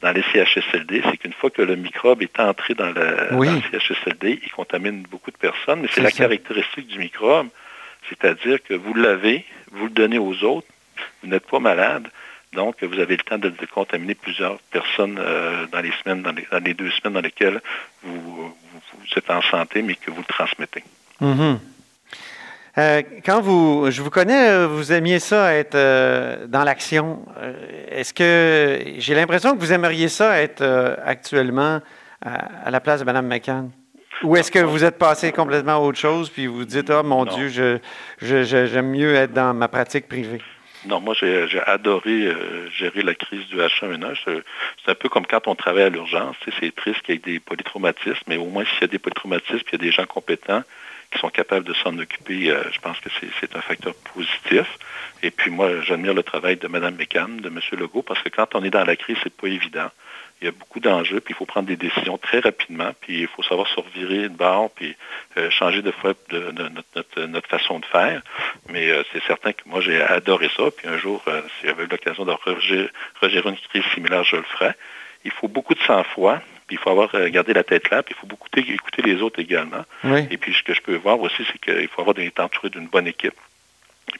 [0.00, 4.50] dans les CHSLD, c'est qu'une fois que le microbe est entré dans, le CHSLD, il
[4.50, 7.48] contamine beaucoup de personnes, mais c'est la caractéristique du microbe,
[8.08, 10.66] c'est-à-dire que vous l'avez, vous le donnez aux autres,
[11.22, 12.08] vous n'êtes pas malade,
[12.52, 16.74] donc vous avez le temps de, contaminer plusieurs personnes euh, dans les semaines, dans les,
[16.74, 17.60] deux semaines dans lesquelles
[18.02, 18.54] vous,
[19.16, 20.84] êtes en santé, mais que vous le transmettez.
[21.20, 21.58] Mm-hmm.
[22.78, 27.22] Euh, quand vous, je vous connais, euh, vous aimiez ça être euh, dans l'action.
[27.88, 30.62] Est-ce que j'ai l'impression que vous aimeriez ça être
[31.04, 31.80] actuellement
[32.24, 33.70] à, la place de Mme McCann?
[34.22, 37.24] Ou est-ce que vous êtes passé complètement à autre chose puis vous dites, oh mon
[37.24, 37.78] Dieu, je,
[38.20, 40.40] j'aime mieux être dans ma pratique privée?
[40.86, 42.32] Non, moi, j'ai, adoré
[42.74, 44.16] gérer la crise du H1N1.
[44.24, 46.36] C'est, un peu comme quand on travaille à l'urgence.
[46.58, 49.58] c'est triste qu'il y ait des polytraumatismes, mais au moins, s'il y a des polytraumatismes,
[49.58, 50.62] puis il y a des gens compétents
[51.12, 53.08] qui sont capables de s'en occuper, euh, je pense que
[53.40, 54.66] c'est un facteur positif.
[55.22, 57.60] Et puis moi, j'admire le travail de Mme McCann, de M.
[57.72, 59.90] Legault, parce que quand on est dans la crise, c'est pas évident.
[60.40, 63.28] Il y a beaucoup d'enjeux, puis il faut prendre des décisions très rapidement, puis il
[63.28, 64.96] faut savoir se revirer de bord, puis
[65.36, 66.52] euh, changer de fois de,
[67.26, 68.22] notre, façon de faire.
[68.68, 71.86] Mais euh, c'est certain que moi, j'ai adoré ça, puis un jour, si j'avais eu
[71.86, 72.32] l'occasion de
[73.20, 74.74] regérer une crise similaire, je le ferais.
[75.24, 76.40] Il faut beaucoup de sang-froid,
[76.72, 79.38] il faut avoir euh, gardé la tête là, puis il faut beaucoup écouter les autres
[79.38, 79.84] également.
[80.30, 82.86] Et puis ce que je peux voir aussi, c'est qu'il faut avoir d'être entouré d'une
[82.86, 83.34] bonne équipe.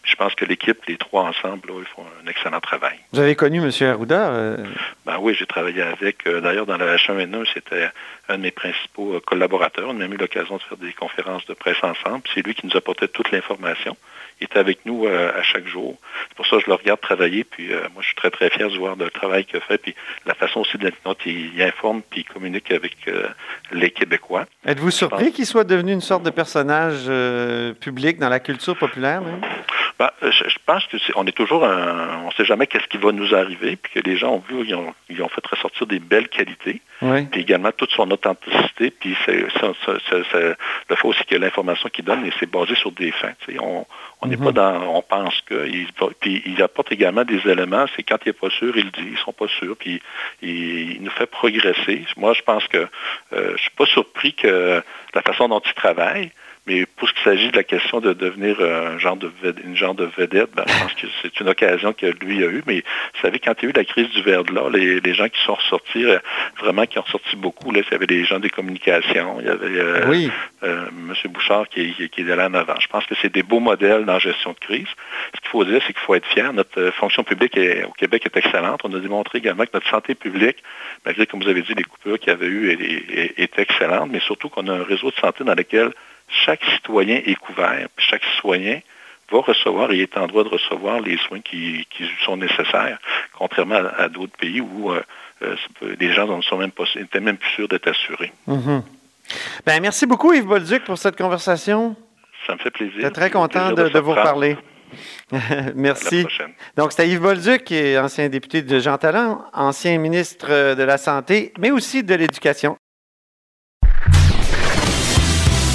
[0.04, 2.98] je pense que l'équipe, les trois ensemble, ils font un excellent travail.
[3.12, 3.70] Vous avez connu M.
[3.88, 4.30] Arruda?
[4.30, 4.64] Euh?
[5.06, 6.26] Ben oui, j'ai travaillé avec.
[6.26, 7.88] Euh, d'ailleurs, dans la H1N1, c'était
[8.28, 9.88] un de mes principaux collaborateurs.
[9.88, 12.22] On a eu l'occasion de faire des conférences de presse ensemble.
[12.34, 13.96] C'est lui qui nous apportait toute l'information.
[14.42, 15.96] Il est avec nous à chaque jour.
[16.28, 18.68] C'est pour ça que je le regarde travailler, puis moi, je suis très, très fier
[18.68, 19.94] de voir le travail qu'il fait, puis
[20.26, 22.96] la façon aussi dont il, il informe, puis il communique avec
[23.70, 24.46] les Québécois.
[24.66, 27.11] Êtes-vous surpris qu'il soit devenu une sorte de personnage
[27.81, 29.40] public dans la culture populaire, même?
[29.98, 33.76] Ben, je, pense qu'on est toujours, on ne sait jamais qu'est-ce qui va nous arriver,
[33.76, 36.81] puis que les gens ont vu, ils ont, ils ont fait ressortir des belles qualités,
[37.00, 39.44] puis également toute son authenticité, puis c'est,
[40.88, 43.37] le fait aussi que l'information qu'il donne, c'est basé sur des faits.
[43.61, 44.52] On n'est pas mhm.
[44.52, 45.88] dans, on pense que, il,
[46.20, 49.18] puis il apporte également des éléments, c'est quand il n'est pas sûr, il dit, ils
[49.18, 50.00] sont pas sûrs, puis
[50.42, 52.05] il, nous fait progresser.
[52.16, 52.87] Moi, je pense que
[53.33, 54.83] je euh, je suis pas surpris que
[55.14, 56.31] la façon dont il travaille,
[56.66, 59.33] mais pour ce qui s'agit de la question de devenir un genre de
[59.64, 62.62] une genre de vedette, ben, je pense que c'est une occasion que lui a eue.
[62.66, 62.77] Mais
[63.14, 65.29] vous savez, quand il y a eu la crise du verre de l'or, les, gens
[65.29, 66.18] qui sont ressortis, euh,
[66.61, 69.51] vraiment qui ont ressorti beaucoup, là, il y avait des gens des communications, il y
[69.51, 70.29] avait euh,
[70.62, 71.14] euh, M.
[71.31, 72.79] Bouchard qui, qui, est allé en avant.
[72.79, 74.88] Je pense que c'est des beaux modèles dans la gestion de crise.
[75.35, 76.53] Ce qu'il faut dire, c'est qu'il faut être fier.
[76.53, 78.83] Notre fonction publique au Québec est excellente.
[78.85, 80.62] On a démontré également que notre santé publique,
[81.05, 84.20] malgré, comme vous avez dit, les coupures qu'il y avait eues, est, est excellente, mais
[84.20, 85.90] surtout qu'on a un réseau de santé dans lequel
[86.33, 88.81] chaque citoyen est couvert, puis chaque citoyen
[89.31, 91.87] va recevoir et est en droit de recevoir les soins qui,
[92.25, 92.99] sont nécessaires,
[93.37, 95.03] contrairement à, d'autres pays où euh,
[95.42, 95.57] euh,
[95.99, 96.85] les gens ne sont même pas,
[97.21, 98.33] même plus sûrs d'être assurés.
[98.49, 98.83] Mm-hmm.
[99.66, 101.97] ben, merci beaucoup, Yves Bolduc, pour cette conversation.
[102.47, 102.95] Ça me fait plaisir.
[102.97, 104.57] Je suis très content de, vous reparler.
[105.75, 106.27] Merci.
[106.77, 110.99] Donc, c'était Yves Bolduc, qui est ancien député de Jean Talent, ancien ministre de la
[110.99, 112.77] Santé, mais aussi de l'Éducation.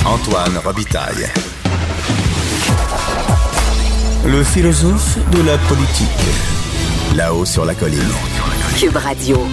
[0.08, 1.28] Antoine Robitaille.
[4.26, 6.08] Le philosophe de la politique.
[7.14, 8.00] Là-haut sur la colline.
[8.80, 9.46] Cube Radio.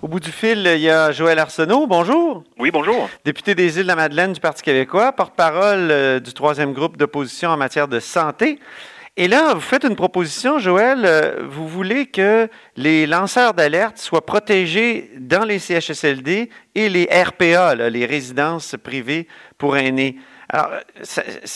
[0.00, 1.88] Au bout du fil, il y a Joël Arsenault.
[1.88, 2.44] Bonjour.
[2.60, 3.08] Oui, bonjour.
[3.24, 7.50] Député des Îles de la Madeleine du Parti québécois, porte-parole euh, du troisième groupe d'opposition
[7.50, 8.60] en matière de santé.
[9.16, 11.02] Et là, vous faites une proposition, Joël.
[11.04, 17.76] Euh, vous voulez que les lanceurs d'alerte soient protégés dans les CHSLD et les RPA,
[17.76, 20.16] les résidences privées pour aînés.
[20.48, 20.70] Alors,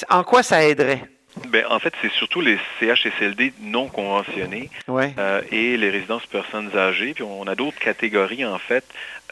[0.08, 1.02] en quoi ça aiderait?
[1.48, 7.12] Ben, en fait, c'est surtout les CHSLD non conventionnés euh, et les résidences personnes âgées.
[7.14, 8.84] Puis on a d'autres catégories, en fait,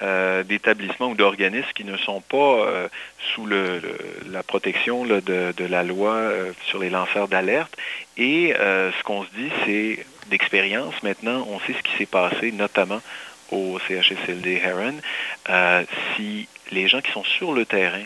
[0.03, 2.89] euh, d'établissements ou d'organismes qui ne sont pas euh,
[3.35, 6.31] sous la protection de, la loi
[6.67, 7.77] sur les lanceurs d'alerte.
[8.17, 13.01] Et ce qu'on se dit, c'est d'expérience maintenant, on sait ce qui s'est passé, notamment
[13.51, 14.95] au CHSLD Heron.
[16.15, 18.05] si les gens qui sont sur le terrain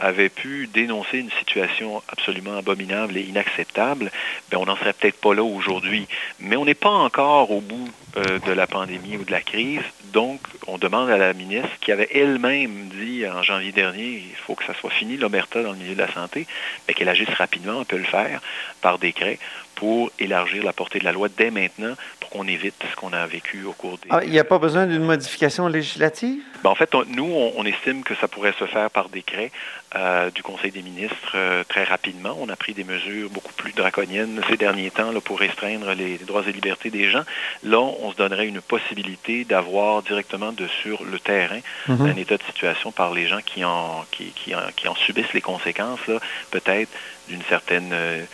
[0.00, 4.10] avait pu dénoncer une situation absolument abominable et inacceptable,
[4.50, 6.08] ben on n'en serait peut-être pas là aujourd'hui.
[6.40, 9.82] Mais on n'est pas encore au bout euh, de la pandémie ou de la crise.
[10.12, 14.54] Donc, on demande à la ministre, qui avait elle-même dit en janvier dernier, il faut
[14.54, 16.46] que ça soit fini, l'omerta dans le milieu de la santé,
[16.86, 18.40] ben, qu'elle agisse rapidement, on peut le faire
[18.80, 19.38] par décret
[19.80, 23.26] pour élargir la portée de la loi dès maintenant pour qu'on évite ce qu'on a
[23.26, 24.08] vécu au cours des...
[24.10, 26.42] Ah, il n'y a pas besoin d'une modification législative?
[26.62, 29.50] Ben, en fait, nous, on, estime que ça pourrait se faire par décret
[29.96, 32.36] euh, du Conseil des ministres euh, très rapidement.
[32.38, 36.18] On a pris des mesures beaucoup plus draconiennes ces derniers temps là, pour restreindre les,
[36.18, 37.24] droits et libertés des gens.
[37.62, 42.02] Là, on se donnerait une possibilité d'avoir directement de sur le terrain mhm.
[42.02, 46.10] un état de situation par les gens qui en, qui, qui en, subissent les conséquences,
[46.50, 46.90] peut-être
[47.28, 47.92] d'une certaine...
[47.94, 48.24] Euh,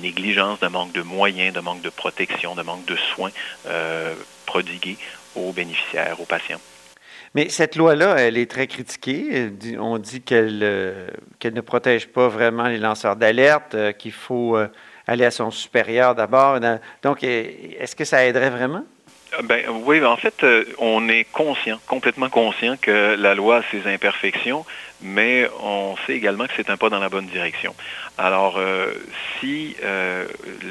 [0.00, 3.30] négligence, de manque de moyens, de manque de protection, de manque de soins
[3.66, 4.14] euh,
[4.46, 4.96] prodigués
[5.34, 6.60] aux bénéficiaires, aux patients.
[7.34, 9.50] Mais cette loi-là, elle est très critiquée.
[9.78, 14.58] On dit qu'elle euh, qu'elle ne protège pas vraiment les lanceurs d'alerte, euh, qu'il faut
[15.06, 16.60] aller à son supérieur d'abord.
[17.02, 18.84] Donc, est-ce que ça aiderait vraiment?
[19.44, 20.44] Ben, oui, en fait,
[20.78, 24.66] on est conscient, complètement conscient que la loi a ses imperfections,
[25.02, 27.74] mais on sait également que c'est un pas dans la bonne direction.
[28.18, 28.92] Alors, euh,
[29.38, 30.26] si euh,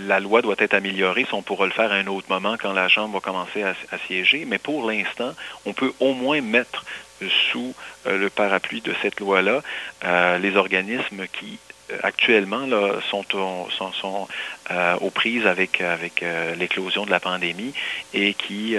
[0.07, 2.87] la loi doit être améliorée, on pourra le faire à un autre moment quand la
[2.87, 3.73] Chambre va commencer à,
[4.07, 5.33] siéger, mais pour l'instant,
[5.65, 6.85] on peut au moins mettre
[7.51, 7.73] sous
[8.07, 9.61] euh, le parapluie de cette loi-là
[10.39, 11.59] les organismes qui
[12.03, 13.23] actuellement là, sont,
[13.71, 14.27] sont,
[15.01, 16.23] aux prises avec, avec
[16.57, 17.73] l'éclosion de la pandémie
[18.13, 18.75] et, qui,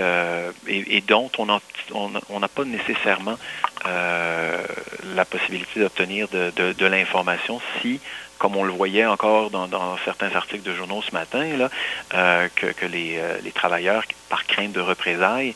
[0.66, 1.60] et, dont on n'a
[1.92, 3.38] on, pas nécessairement
[3.84, 8.00] la possibilité d'obtenir de, de l'information si
[8.42, 11.70] comme on le voyait encore dans, certains articles de journaux ce matin, là,
[12.14, 15.54] euh, que, euh, les, travailleurs, par crainte de représailles,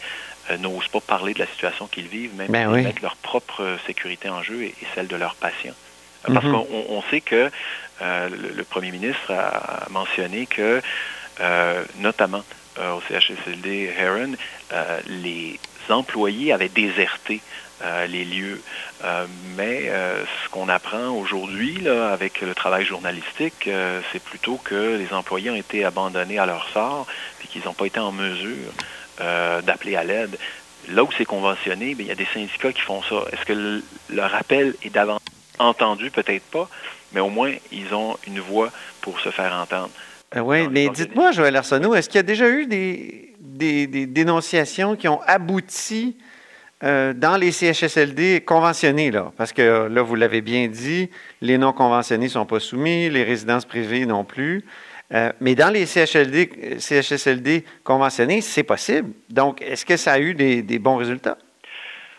[0.53, 4.29] euh, n'osent pas parler de la situation qu'ils vivent, même ben mettre leur propre sécurité
[4.29, 5.75] en jeu et, celle de leurs patients.
[6.33, 6.53] Parce mhm.
[6.53, 7.51] qu'on sait que
[8.01, 10.83] le, premier ministre a mentionné que,
[11.99, 12.43] notamment
[12.79, 14.33] au CHSLD Heron,
[15.07, 15.59] les
[15.89, 17.41] employés avaient déserté
[18.09, 18.61] les lieux.
[19.57, 23.69] mais ce qu'on apprend aujourd'hui avec le travail journalistique,
[24.13, 27.07] c'est plutôt que les employés ont été abandonnés à leur sort
[27.43, 28.73] et qu'ils n'ont pas été en mesure
[29.19, 30.37] d'appeler à l'aide.
[30.89, 33.25] Là où c'est conventionné, ben, il y a des syndicats qui font ça.
[33.33, 35.27] Est-ce que le, leur appel est davantage
[35.59, 36.11] entendu?
[36.11, 36.69] Peut-être pas,
[37.13, 39.91] mais au moins, ils ont une voix pour se faire entendre.
[40.35, 44.97] Euh, oui, mais dites-moi, Joël Arsenault, est-ce qu'il y a déjà eu des, des, dénonciations
[44.97, 46.17] qui ont abouti
[46.83, 49.11] euh, dans les CHSLD conventionnés?
[49.11, 49.33] Là?
[49.37, 53.23] Parce que là, vous l'avez bien dit, les non conventionnés ne sont pas soumis, les
[53.23, 54.65] résidences privées non plus.
[55.15, 59.11] Euh, mais dans les CHLD, CHSLD conventionnés, c'est possible.
[59.31, 61.39] Donc, est-ce que ça a eu des, bons résultats?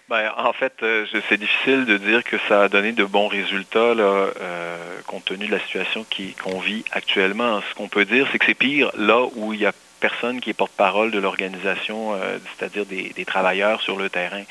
[0.10, 3.94] Bien, en fait, euh, c'est difficile de dire que ça a donné de bons résultats
[3.94, 6.06] là, euh, compte tenu de la situation
[6.42, 7.62] qu'on vit actuellement.
[7.70, 10.52] Ce qu'on peut dire, c'est que c'est pire là où il y a personne qui
[10.52, 12.14] est porte-parole de l'organisation,
[12.56, 14.44] c'est-à-dire des, travailleurs sur le terrain.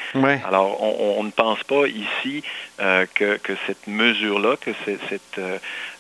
[0.45, 2.43] Alors, on, ne pense pas ici
[3.15, 3.39] que,
[3.69, 5.41] cette mesure-là, que cette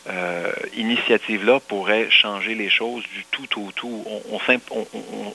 [0.08, 4.04] euh, initiative-là pourrait changer les choses du tout au tout.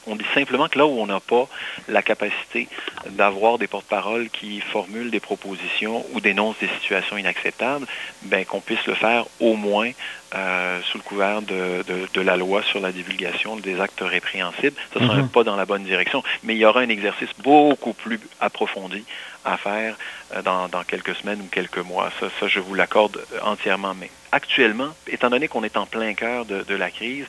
[0.07, 1.47] On, dit simplement que là où on n'a pas
[1.87, 2.67] la capacité
[3.09, 7.85] d'avoir des porte-paroles qui formulent des propositions ou dénoncent des situations inacceptables,
[8.23, 9.91] ben, qu'on puisse le faire au moins
[10.35, 14.75] euh, sous le couvert de, la loi sur la divulgation des actes répréhensibles.
[14.93, 15.29] Ce sera un mhm.
[15.29, 19.03] pas dans la bonne direction, mais il y aura un exercice beaucoup plus approfondi
[19.43, 19.97] à faire
[20.33, 22.11] euh, dans, quelques semaines ou quelques mois.
[22.19, 23.93] Ça, ça je vous l'accorde entièrement.
[23.93, 27.25] Mais actuellement, étant donné qu'on est en plein cœur de, la crise,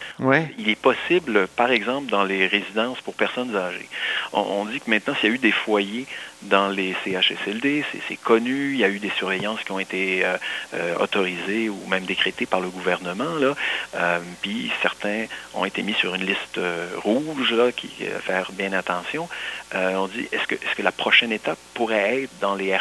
[0.59, 3.89] il est possible, par exemple, dans les résidences pour personnes âgées,
[4.33, 6.07] on, dit que maintenant, s'il y a eu des foyers
[6.43, 10.37] dans les CHSLD, c'est connu, il y a eu des surveillances qui ont été euh,
[10.75, 13.55] euh, autorisées ou même décrétées par le gouvernement, là,
[13.95, 16.61] euh, puis certains ont été mis sur une liste
[16.97, 17.89] rouge, là, qui
[18.23, 19.29] faire bien attention.
[19.75, 22.73] on dit, est-ce que, est -ce que la prochaine étape pourrait être dans les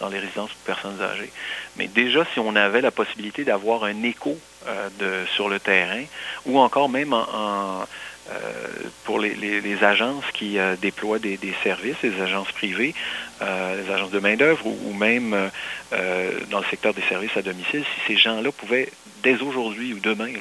[0.00, 1.32] Dans les résidences pour personnes âgées?
[1.76, 6.04] Mais déjà, si on avait la possibilité d'avoir un écho euh, de, sur le terrain,
[6.46, 7.84] ou encore même en,
[8.30, 8.34] euh,
[9.04, 12.94] pour les, agences qui euh, déploient des, services, les agences privées,
[13.40, 15.50] les agences de main-d'œuvre, ou, même
[16.50, 18.90] dans le secteur des services à domicile, si ces gens-là pouvaient,
[19.22, 20.32] dès aujourd'hui ou demain,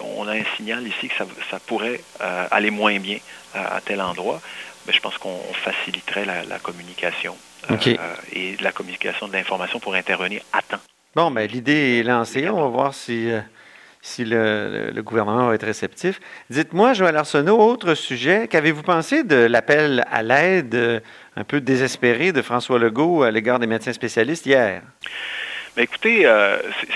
[0.00, 1.14] on a un signal ici que
[1.50, 3.18] ça, pourrait aller moins bien
[3.54, 4.40] à, tel endroit,
[4.86, 7.36] mais ben, je pense qu'on faciliterait la communication.
[7.70, 7.96] Euh,
[8.32, 10.80] et de la communication de l'information pour intervenir à temps.
[11.14, 12.48] Bon, ben, l'idée est lancée.
[12.48, 13.40] On va voir si, euh,
[14.02, 16.20] si le, gouvernement va être réceptif.
[16.50, 18.48] Dites-moi, Joël Arsenault, autre sujet.
[18.48, 21.00] Qu'avez-vous pensé de l'appel à l'aide euh,
[21.36, 24.82] un peu désespéré de François Legault à l'égard des médecins spécialistes hier?
[25.78, 26.26] Écoutez,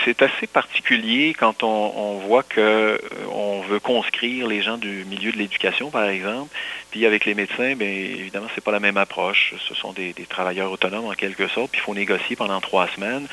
[0.05, 2.97] c'est assez particulier quand on, voit qu'on
[3.31, 6.49] on veut conscrire les gens du milieu de l'éducation, par exemple,
[6.91, 9.55] puis avec les médecins, bien évidemment, c'est pas la même approche.
[9.67, 11.71] Ce sont des, travailleurs autonomes en quelque sorte.
[11.71, 13.27] Puis il faut négocier pendant trois semaines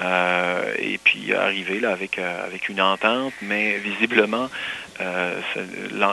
[0.00, 4.48] euh, et puis arriver là avec euh, avec une entente, mais visiblement
[5.00, 5.40] euh,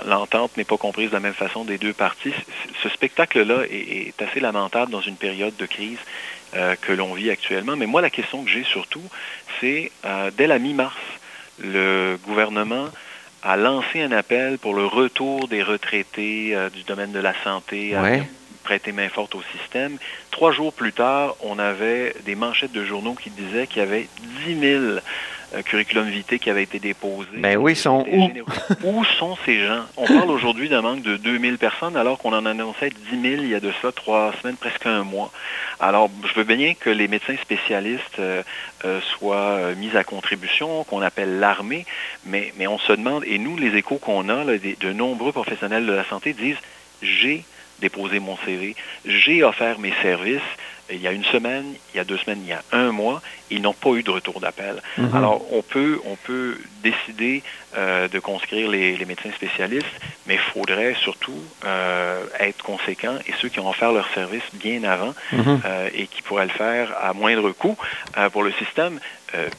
[0.05, 2.33] l'entente n'est pas comprise de la même façon des deux parties.
[2.81, 5.99] Ce spectacle-là est, assez lamentable dans une période de crise
[6.53, 7.75] que l'on vit actuellement.
[7.75, 9.03] Mais moi, la question que j'ai surtout,
[9.59, 9.91] c'est
[10.37, 10.95] dès la mi-mars,
[11.59, 12.87] le gouvernement
[13.43, 17.95] a lancé un appel pour le retour des retraités euh, du domaine de la santé
[17.95, 18.03] à
[18.63, 19.97] prêter main forte au système.
[20.31, 24.07] Trois jours plus tard, on avait des manchettes de journaux qui disaient qu'il y avait
[24.45, 24.99] 10 000 euh,
[25.65, 27.29] curriculum vitae qui avait été déposé.
[27.37, 28.29] Ben oui, ils sont où?
[28.83, 29.83] où sont ces gens?
[29.95, 33.49] On parle aujourd'hui d'un manque de 2000 personnes alors qu'on en annonçait 10 000 il
[33.49, 35.31] y a de ça trois semaines, presque un mois.
[35.79, 38.43] Alors, je veux bien que les médecins spécialistes euh,
[38.85, 41.85] euh, soient mis à contribution, qu'on appelle l'armée,
[42.25, 45.93] mais, mais on se demande, et nous, les échos qu'on a, de nombreux professionnels de
[45.93, 46.57] la santé disent,
[47.01, 47.43] j'ai
[47.79, 50.41] déposé mon CV, j'ai offert mes services,
[50.89, 53.21] il y a une semaine, il y a deux semaines, il y a un mois,
[53.49, 54.81] ils n'ont pas eu de retour d'appel.
[54.97, 55.15] Mhm.
[55.15, 57.43] Alors, on peut, on peut décider
[57.77, 59.85] euh, de conscrire les, médecins spécialistes,
[60.25, 64.83] mais il faudrait surtout euh, être conséquent et ceux qui ont offert leur service bien
[64.83, 65.61] avant mhm.
[65.65, 67.77] euh, et qui pourraient le faire à moindre coût
[68.31, 68.99] pour le système,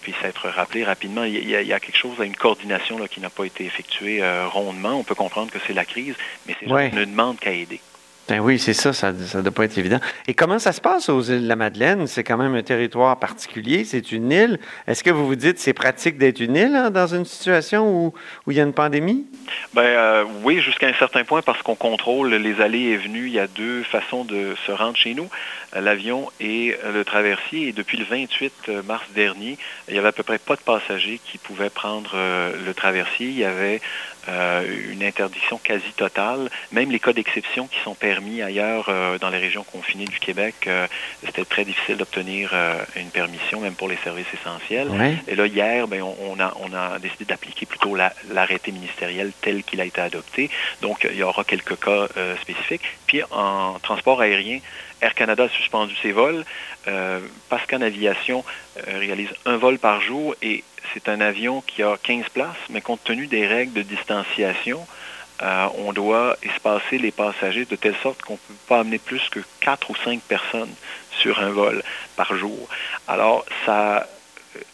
[0.01, 1.25] puissent être rappelés rapidement.
[1.25, 4.99] Il y, a, quelque chose, une coordination là, qui n'a pas été effectuée rondement.
[4.99, 6.15] On peut comprendre que c'est la crise,
[6.47, 6.91] mais c'est ouais.
[6.91, 7.81] ne demande qu'à aider.
[8.29, 10.01] Ben oui, c'est ça, ça ne doit pas être évident.
[10.27, 12.07] Et comment ça se passe aux îles de la Madeleine?
[12.07, 14.59] C'est quand même un territoire particulier, c'est une île.
[14.87, 18.15] Est-ce que vous vous dites c'est pratique d'être une île hein, dans une situation où,
[18.47, 19.25] où, il y a une pandémie?
[19.73, 23.29] Ben euh, oui, jusqu'à un certain point parce qu'on contrôle les allées et venues.
[23.29, 25.31] Il y a deux façons de se rendre chez nous,
[25.75, 27.69] l'avion et le traversier.
[27.69, 29.57] Et depuis le 28 mars dernier,
[29.89, 33.29] il y avait à peu près pas de passagers qui pouvaient prendre euh, le traversier.
[33.29, 33.81] Il y avait
[34.29, 36.51] une interdiction quasi totale.
[36.73, 40.69] Même les cas d'exception qui sont permis ailleurs dans les régions confinées du Québec,
[41.25, 42.53] c'était très difficile d'obtenir
[42.97, 44.89] une permission, même pour les services essentiels.
[45.27, 47.97] Et là, hier, ben, on, a, on a décidé d'appliquer plutôt
[48.31, 50.51] l'arrêté ministériel tel qu'il a été adopté.
[50.83, 52.09] Donc, il y aura quelques cas
[52.43, 52.83] spécifiques.
[53.07, 54.61] Puis, en transport aérien,
[55.01, 56.45] Air Canada a suspendu ses vols.
[56.87, 58.45] Euh, Pascan Aviation
[58.77, 62.81] euh, réalise un vol par jour et c'est un avion qui a 15 places, mais
[62.81, 64.87] compte tenu des règles de distanciation,
[65.43, 69.29] euh, on doit espacer les passagers de telle sorte qu'on ne peut pas amener plus
[69.29, 70.73] que 4 ou 5 personnes
[71.11, 71.83] sur un vol
[72.17, 72.69] par jour.
[73.07, 74.09] Alors, ça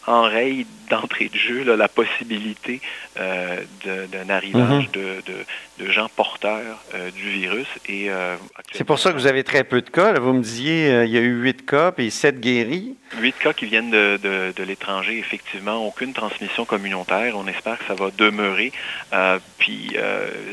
[0.07, 2.81] enraye d'entrée de jeu la possibilité
[3.19, 3.63] euh,
[4.13, 5.23] d'un arrivage mhm.
[5.79, 7.67] de, gens porteurs euh, du virus.
[7.89, 8.37] Et euh,
[8.73, 10.19] C'est pour ça que vous avez très peu de cas.
[10.19, 12.97] Vous me disiez il y a eu huit cas et sept guéris.
[13.19, 15.87] Huit cas qui viennent de, l'étranger, effectivement.
[15.87, 17.35] Aucune transmission communautaire.
[17.37, 18.73] On espère que ça va demeurer.
[19.59, 19.97] puis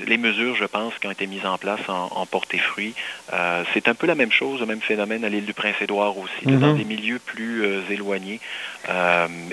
[0.08, 2.94] les mesures, je pense, qui ont été mises en place en, porté fruit.
[3.74, 6.74] C'est un peu la même chose, le même phénomène à l'île du Prince-Édouard aussi, dans
[6.74, 6.78] mhm.
[6.78, 8.40] des milieux plus éloignés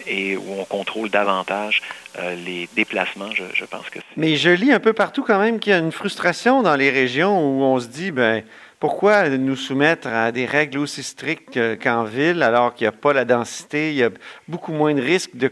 [0.06, 1.82] et où on contrôle davantage
[2.18, 5.70] euh, les déplacements, je, pense que Mais je lis un peu partout quand même qu'il
[5.70, 8.42] y a une frustration dans les régions où on se dit, ben
[8.80, 13.12] pourquoi nous soumettre à des règles aussi strictes qu'en ville alors qu'il n'y a pas
[13.12, 14.10] la densité, il y a
[14.48, 15.50] beaucoup moins de risques de,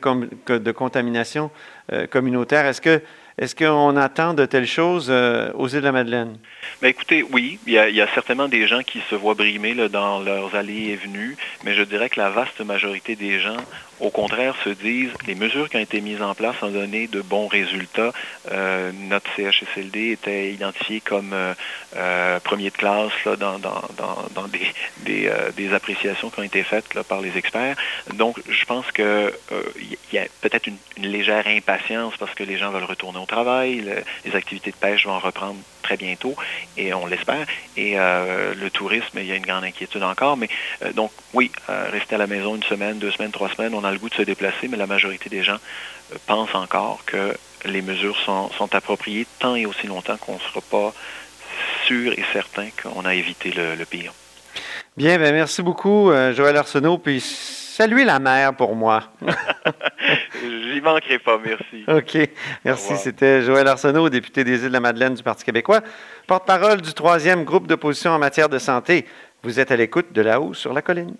[0.59, 1.51] de contamination
[1.93, 2.67] euh, communautaire?
[2.67, 3.03] Est-ce que
[3.39, 6.39] est-ce qu'on attend de telles choses euh, aux îles de la Madeleine?
[6.81, 10.55] Bien, écoutez, oui, il y, a, certainement des gens qui se voient brimer dans leurs
[10.55, 13.59] allées et venues, mais je dirais que la vaste majorité des gens,
[14.01, 17.23] au contraire, se disent les mesures qui ont été mises en place ont donné de
[17.23, 18.13] bons résultats.
[18.51, 23.59] Euh, notre CHSLD était identifié comme euh, premier de classe dans,
[25.07, 27.77] des, appréciations qui ont été faites par les experts.
[28.15, 29.33] Donc, je pense qu'il
[30.13, 33.85] y a peut-être une légère impatience parce que les gens veulent retourner au travail,
[34.25, 36.35] les activités de pêche vont reprendre très bientôt,
[36.77, 37.47] et on l'espère.
[37.77, 40.37] Et euh, le tourisme, il y a une grande inquiétude encore.
[40.37, 40.49] Mais
[40.83, 43.85] euh, donc, oui, euh, rester à la maison une semaine, deux semaines, trois semaines, on
[43.85, 45.59] a le goût de se déplacer, mais la majorité des gens
[46.27, 50.93] pensent encore que les mesures sont, appropriées tant et aussi longtemps qu'on ne sera pas
[51.87, 54.13] sûr et certain qu'on a évité le, pire.
[54.97, 56.99] Bien, ben merci beaucoup, Joël Arsenault.
[56.99, 57.23] Puis
[57.77, 59.03] saluez la mer pour moi.
[60.43, 61.85] J'y manquerai pas, merci.
[61.89, 62.29] OK.
[62.65, 62.97] Merci.
[62.97, 65.81] C'était Joël Arsenault, député des Îles-de-la-Madeleine du Parti québécois,
[66.27, 69.07] porte-parole du troisième groupe d'opposition en matière de santé.
[69.43, 71.15] Vous êtes à l'écoute de là-haut sur la colline.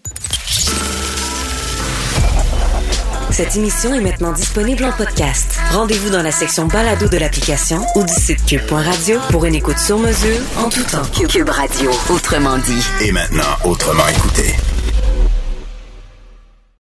[3.31, 5.59] Cette émission est maintenant disponible en podcast.
[5.73, 9.99] Rendez-vous dans la section balado de l'application ou du site cube.radio pour une écoute sur
[9.99, 11.05] mesure en tout temps.
[11.29, 12.83] Cube Radio, autrement dit.
[13.05, 14.55] Et maintenant, autrement écouté.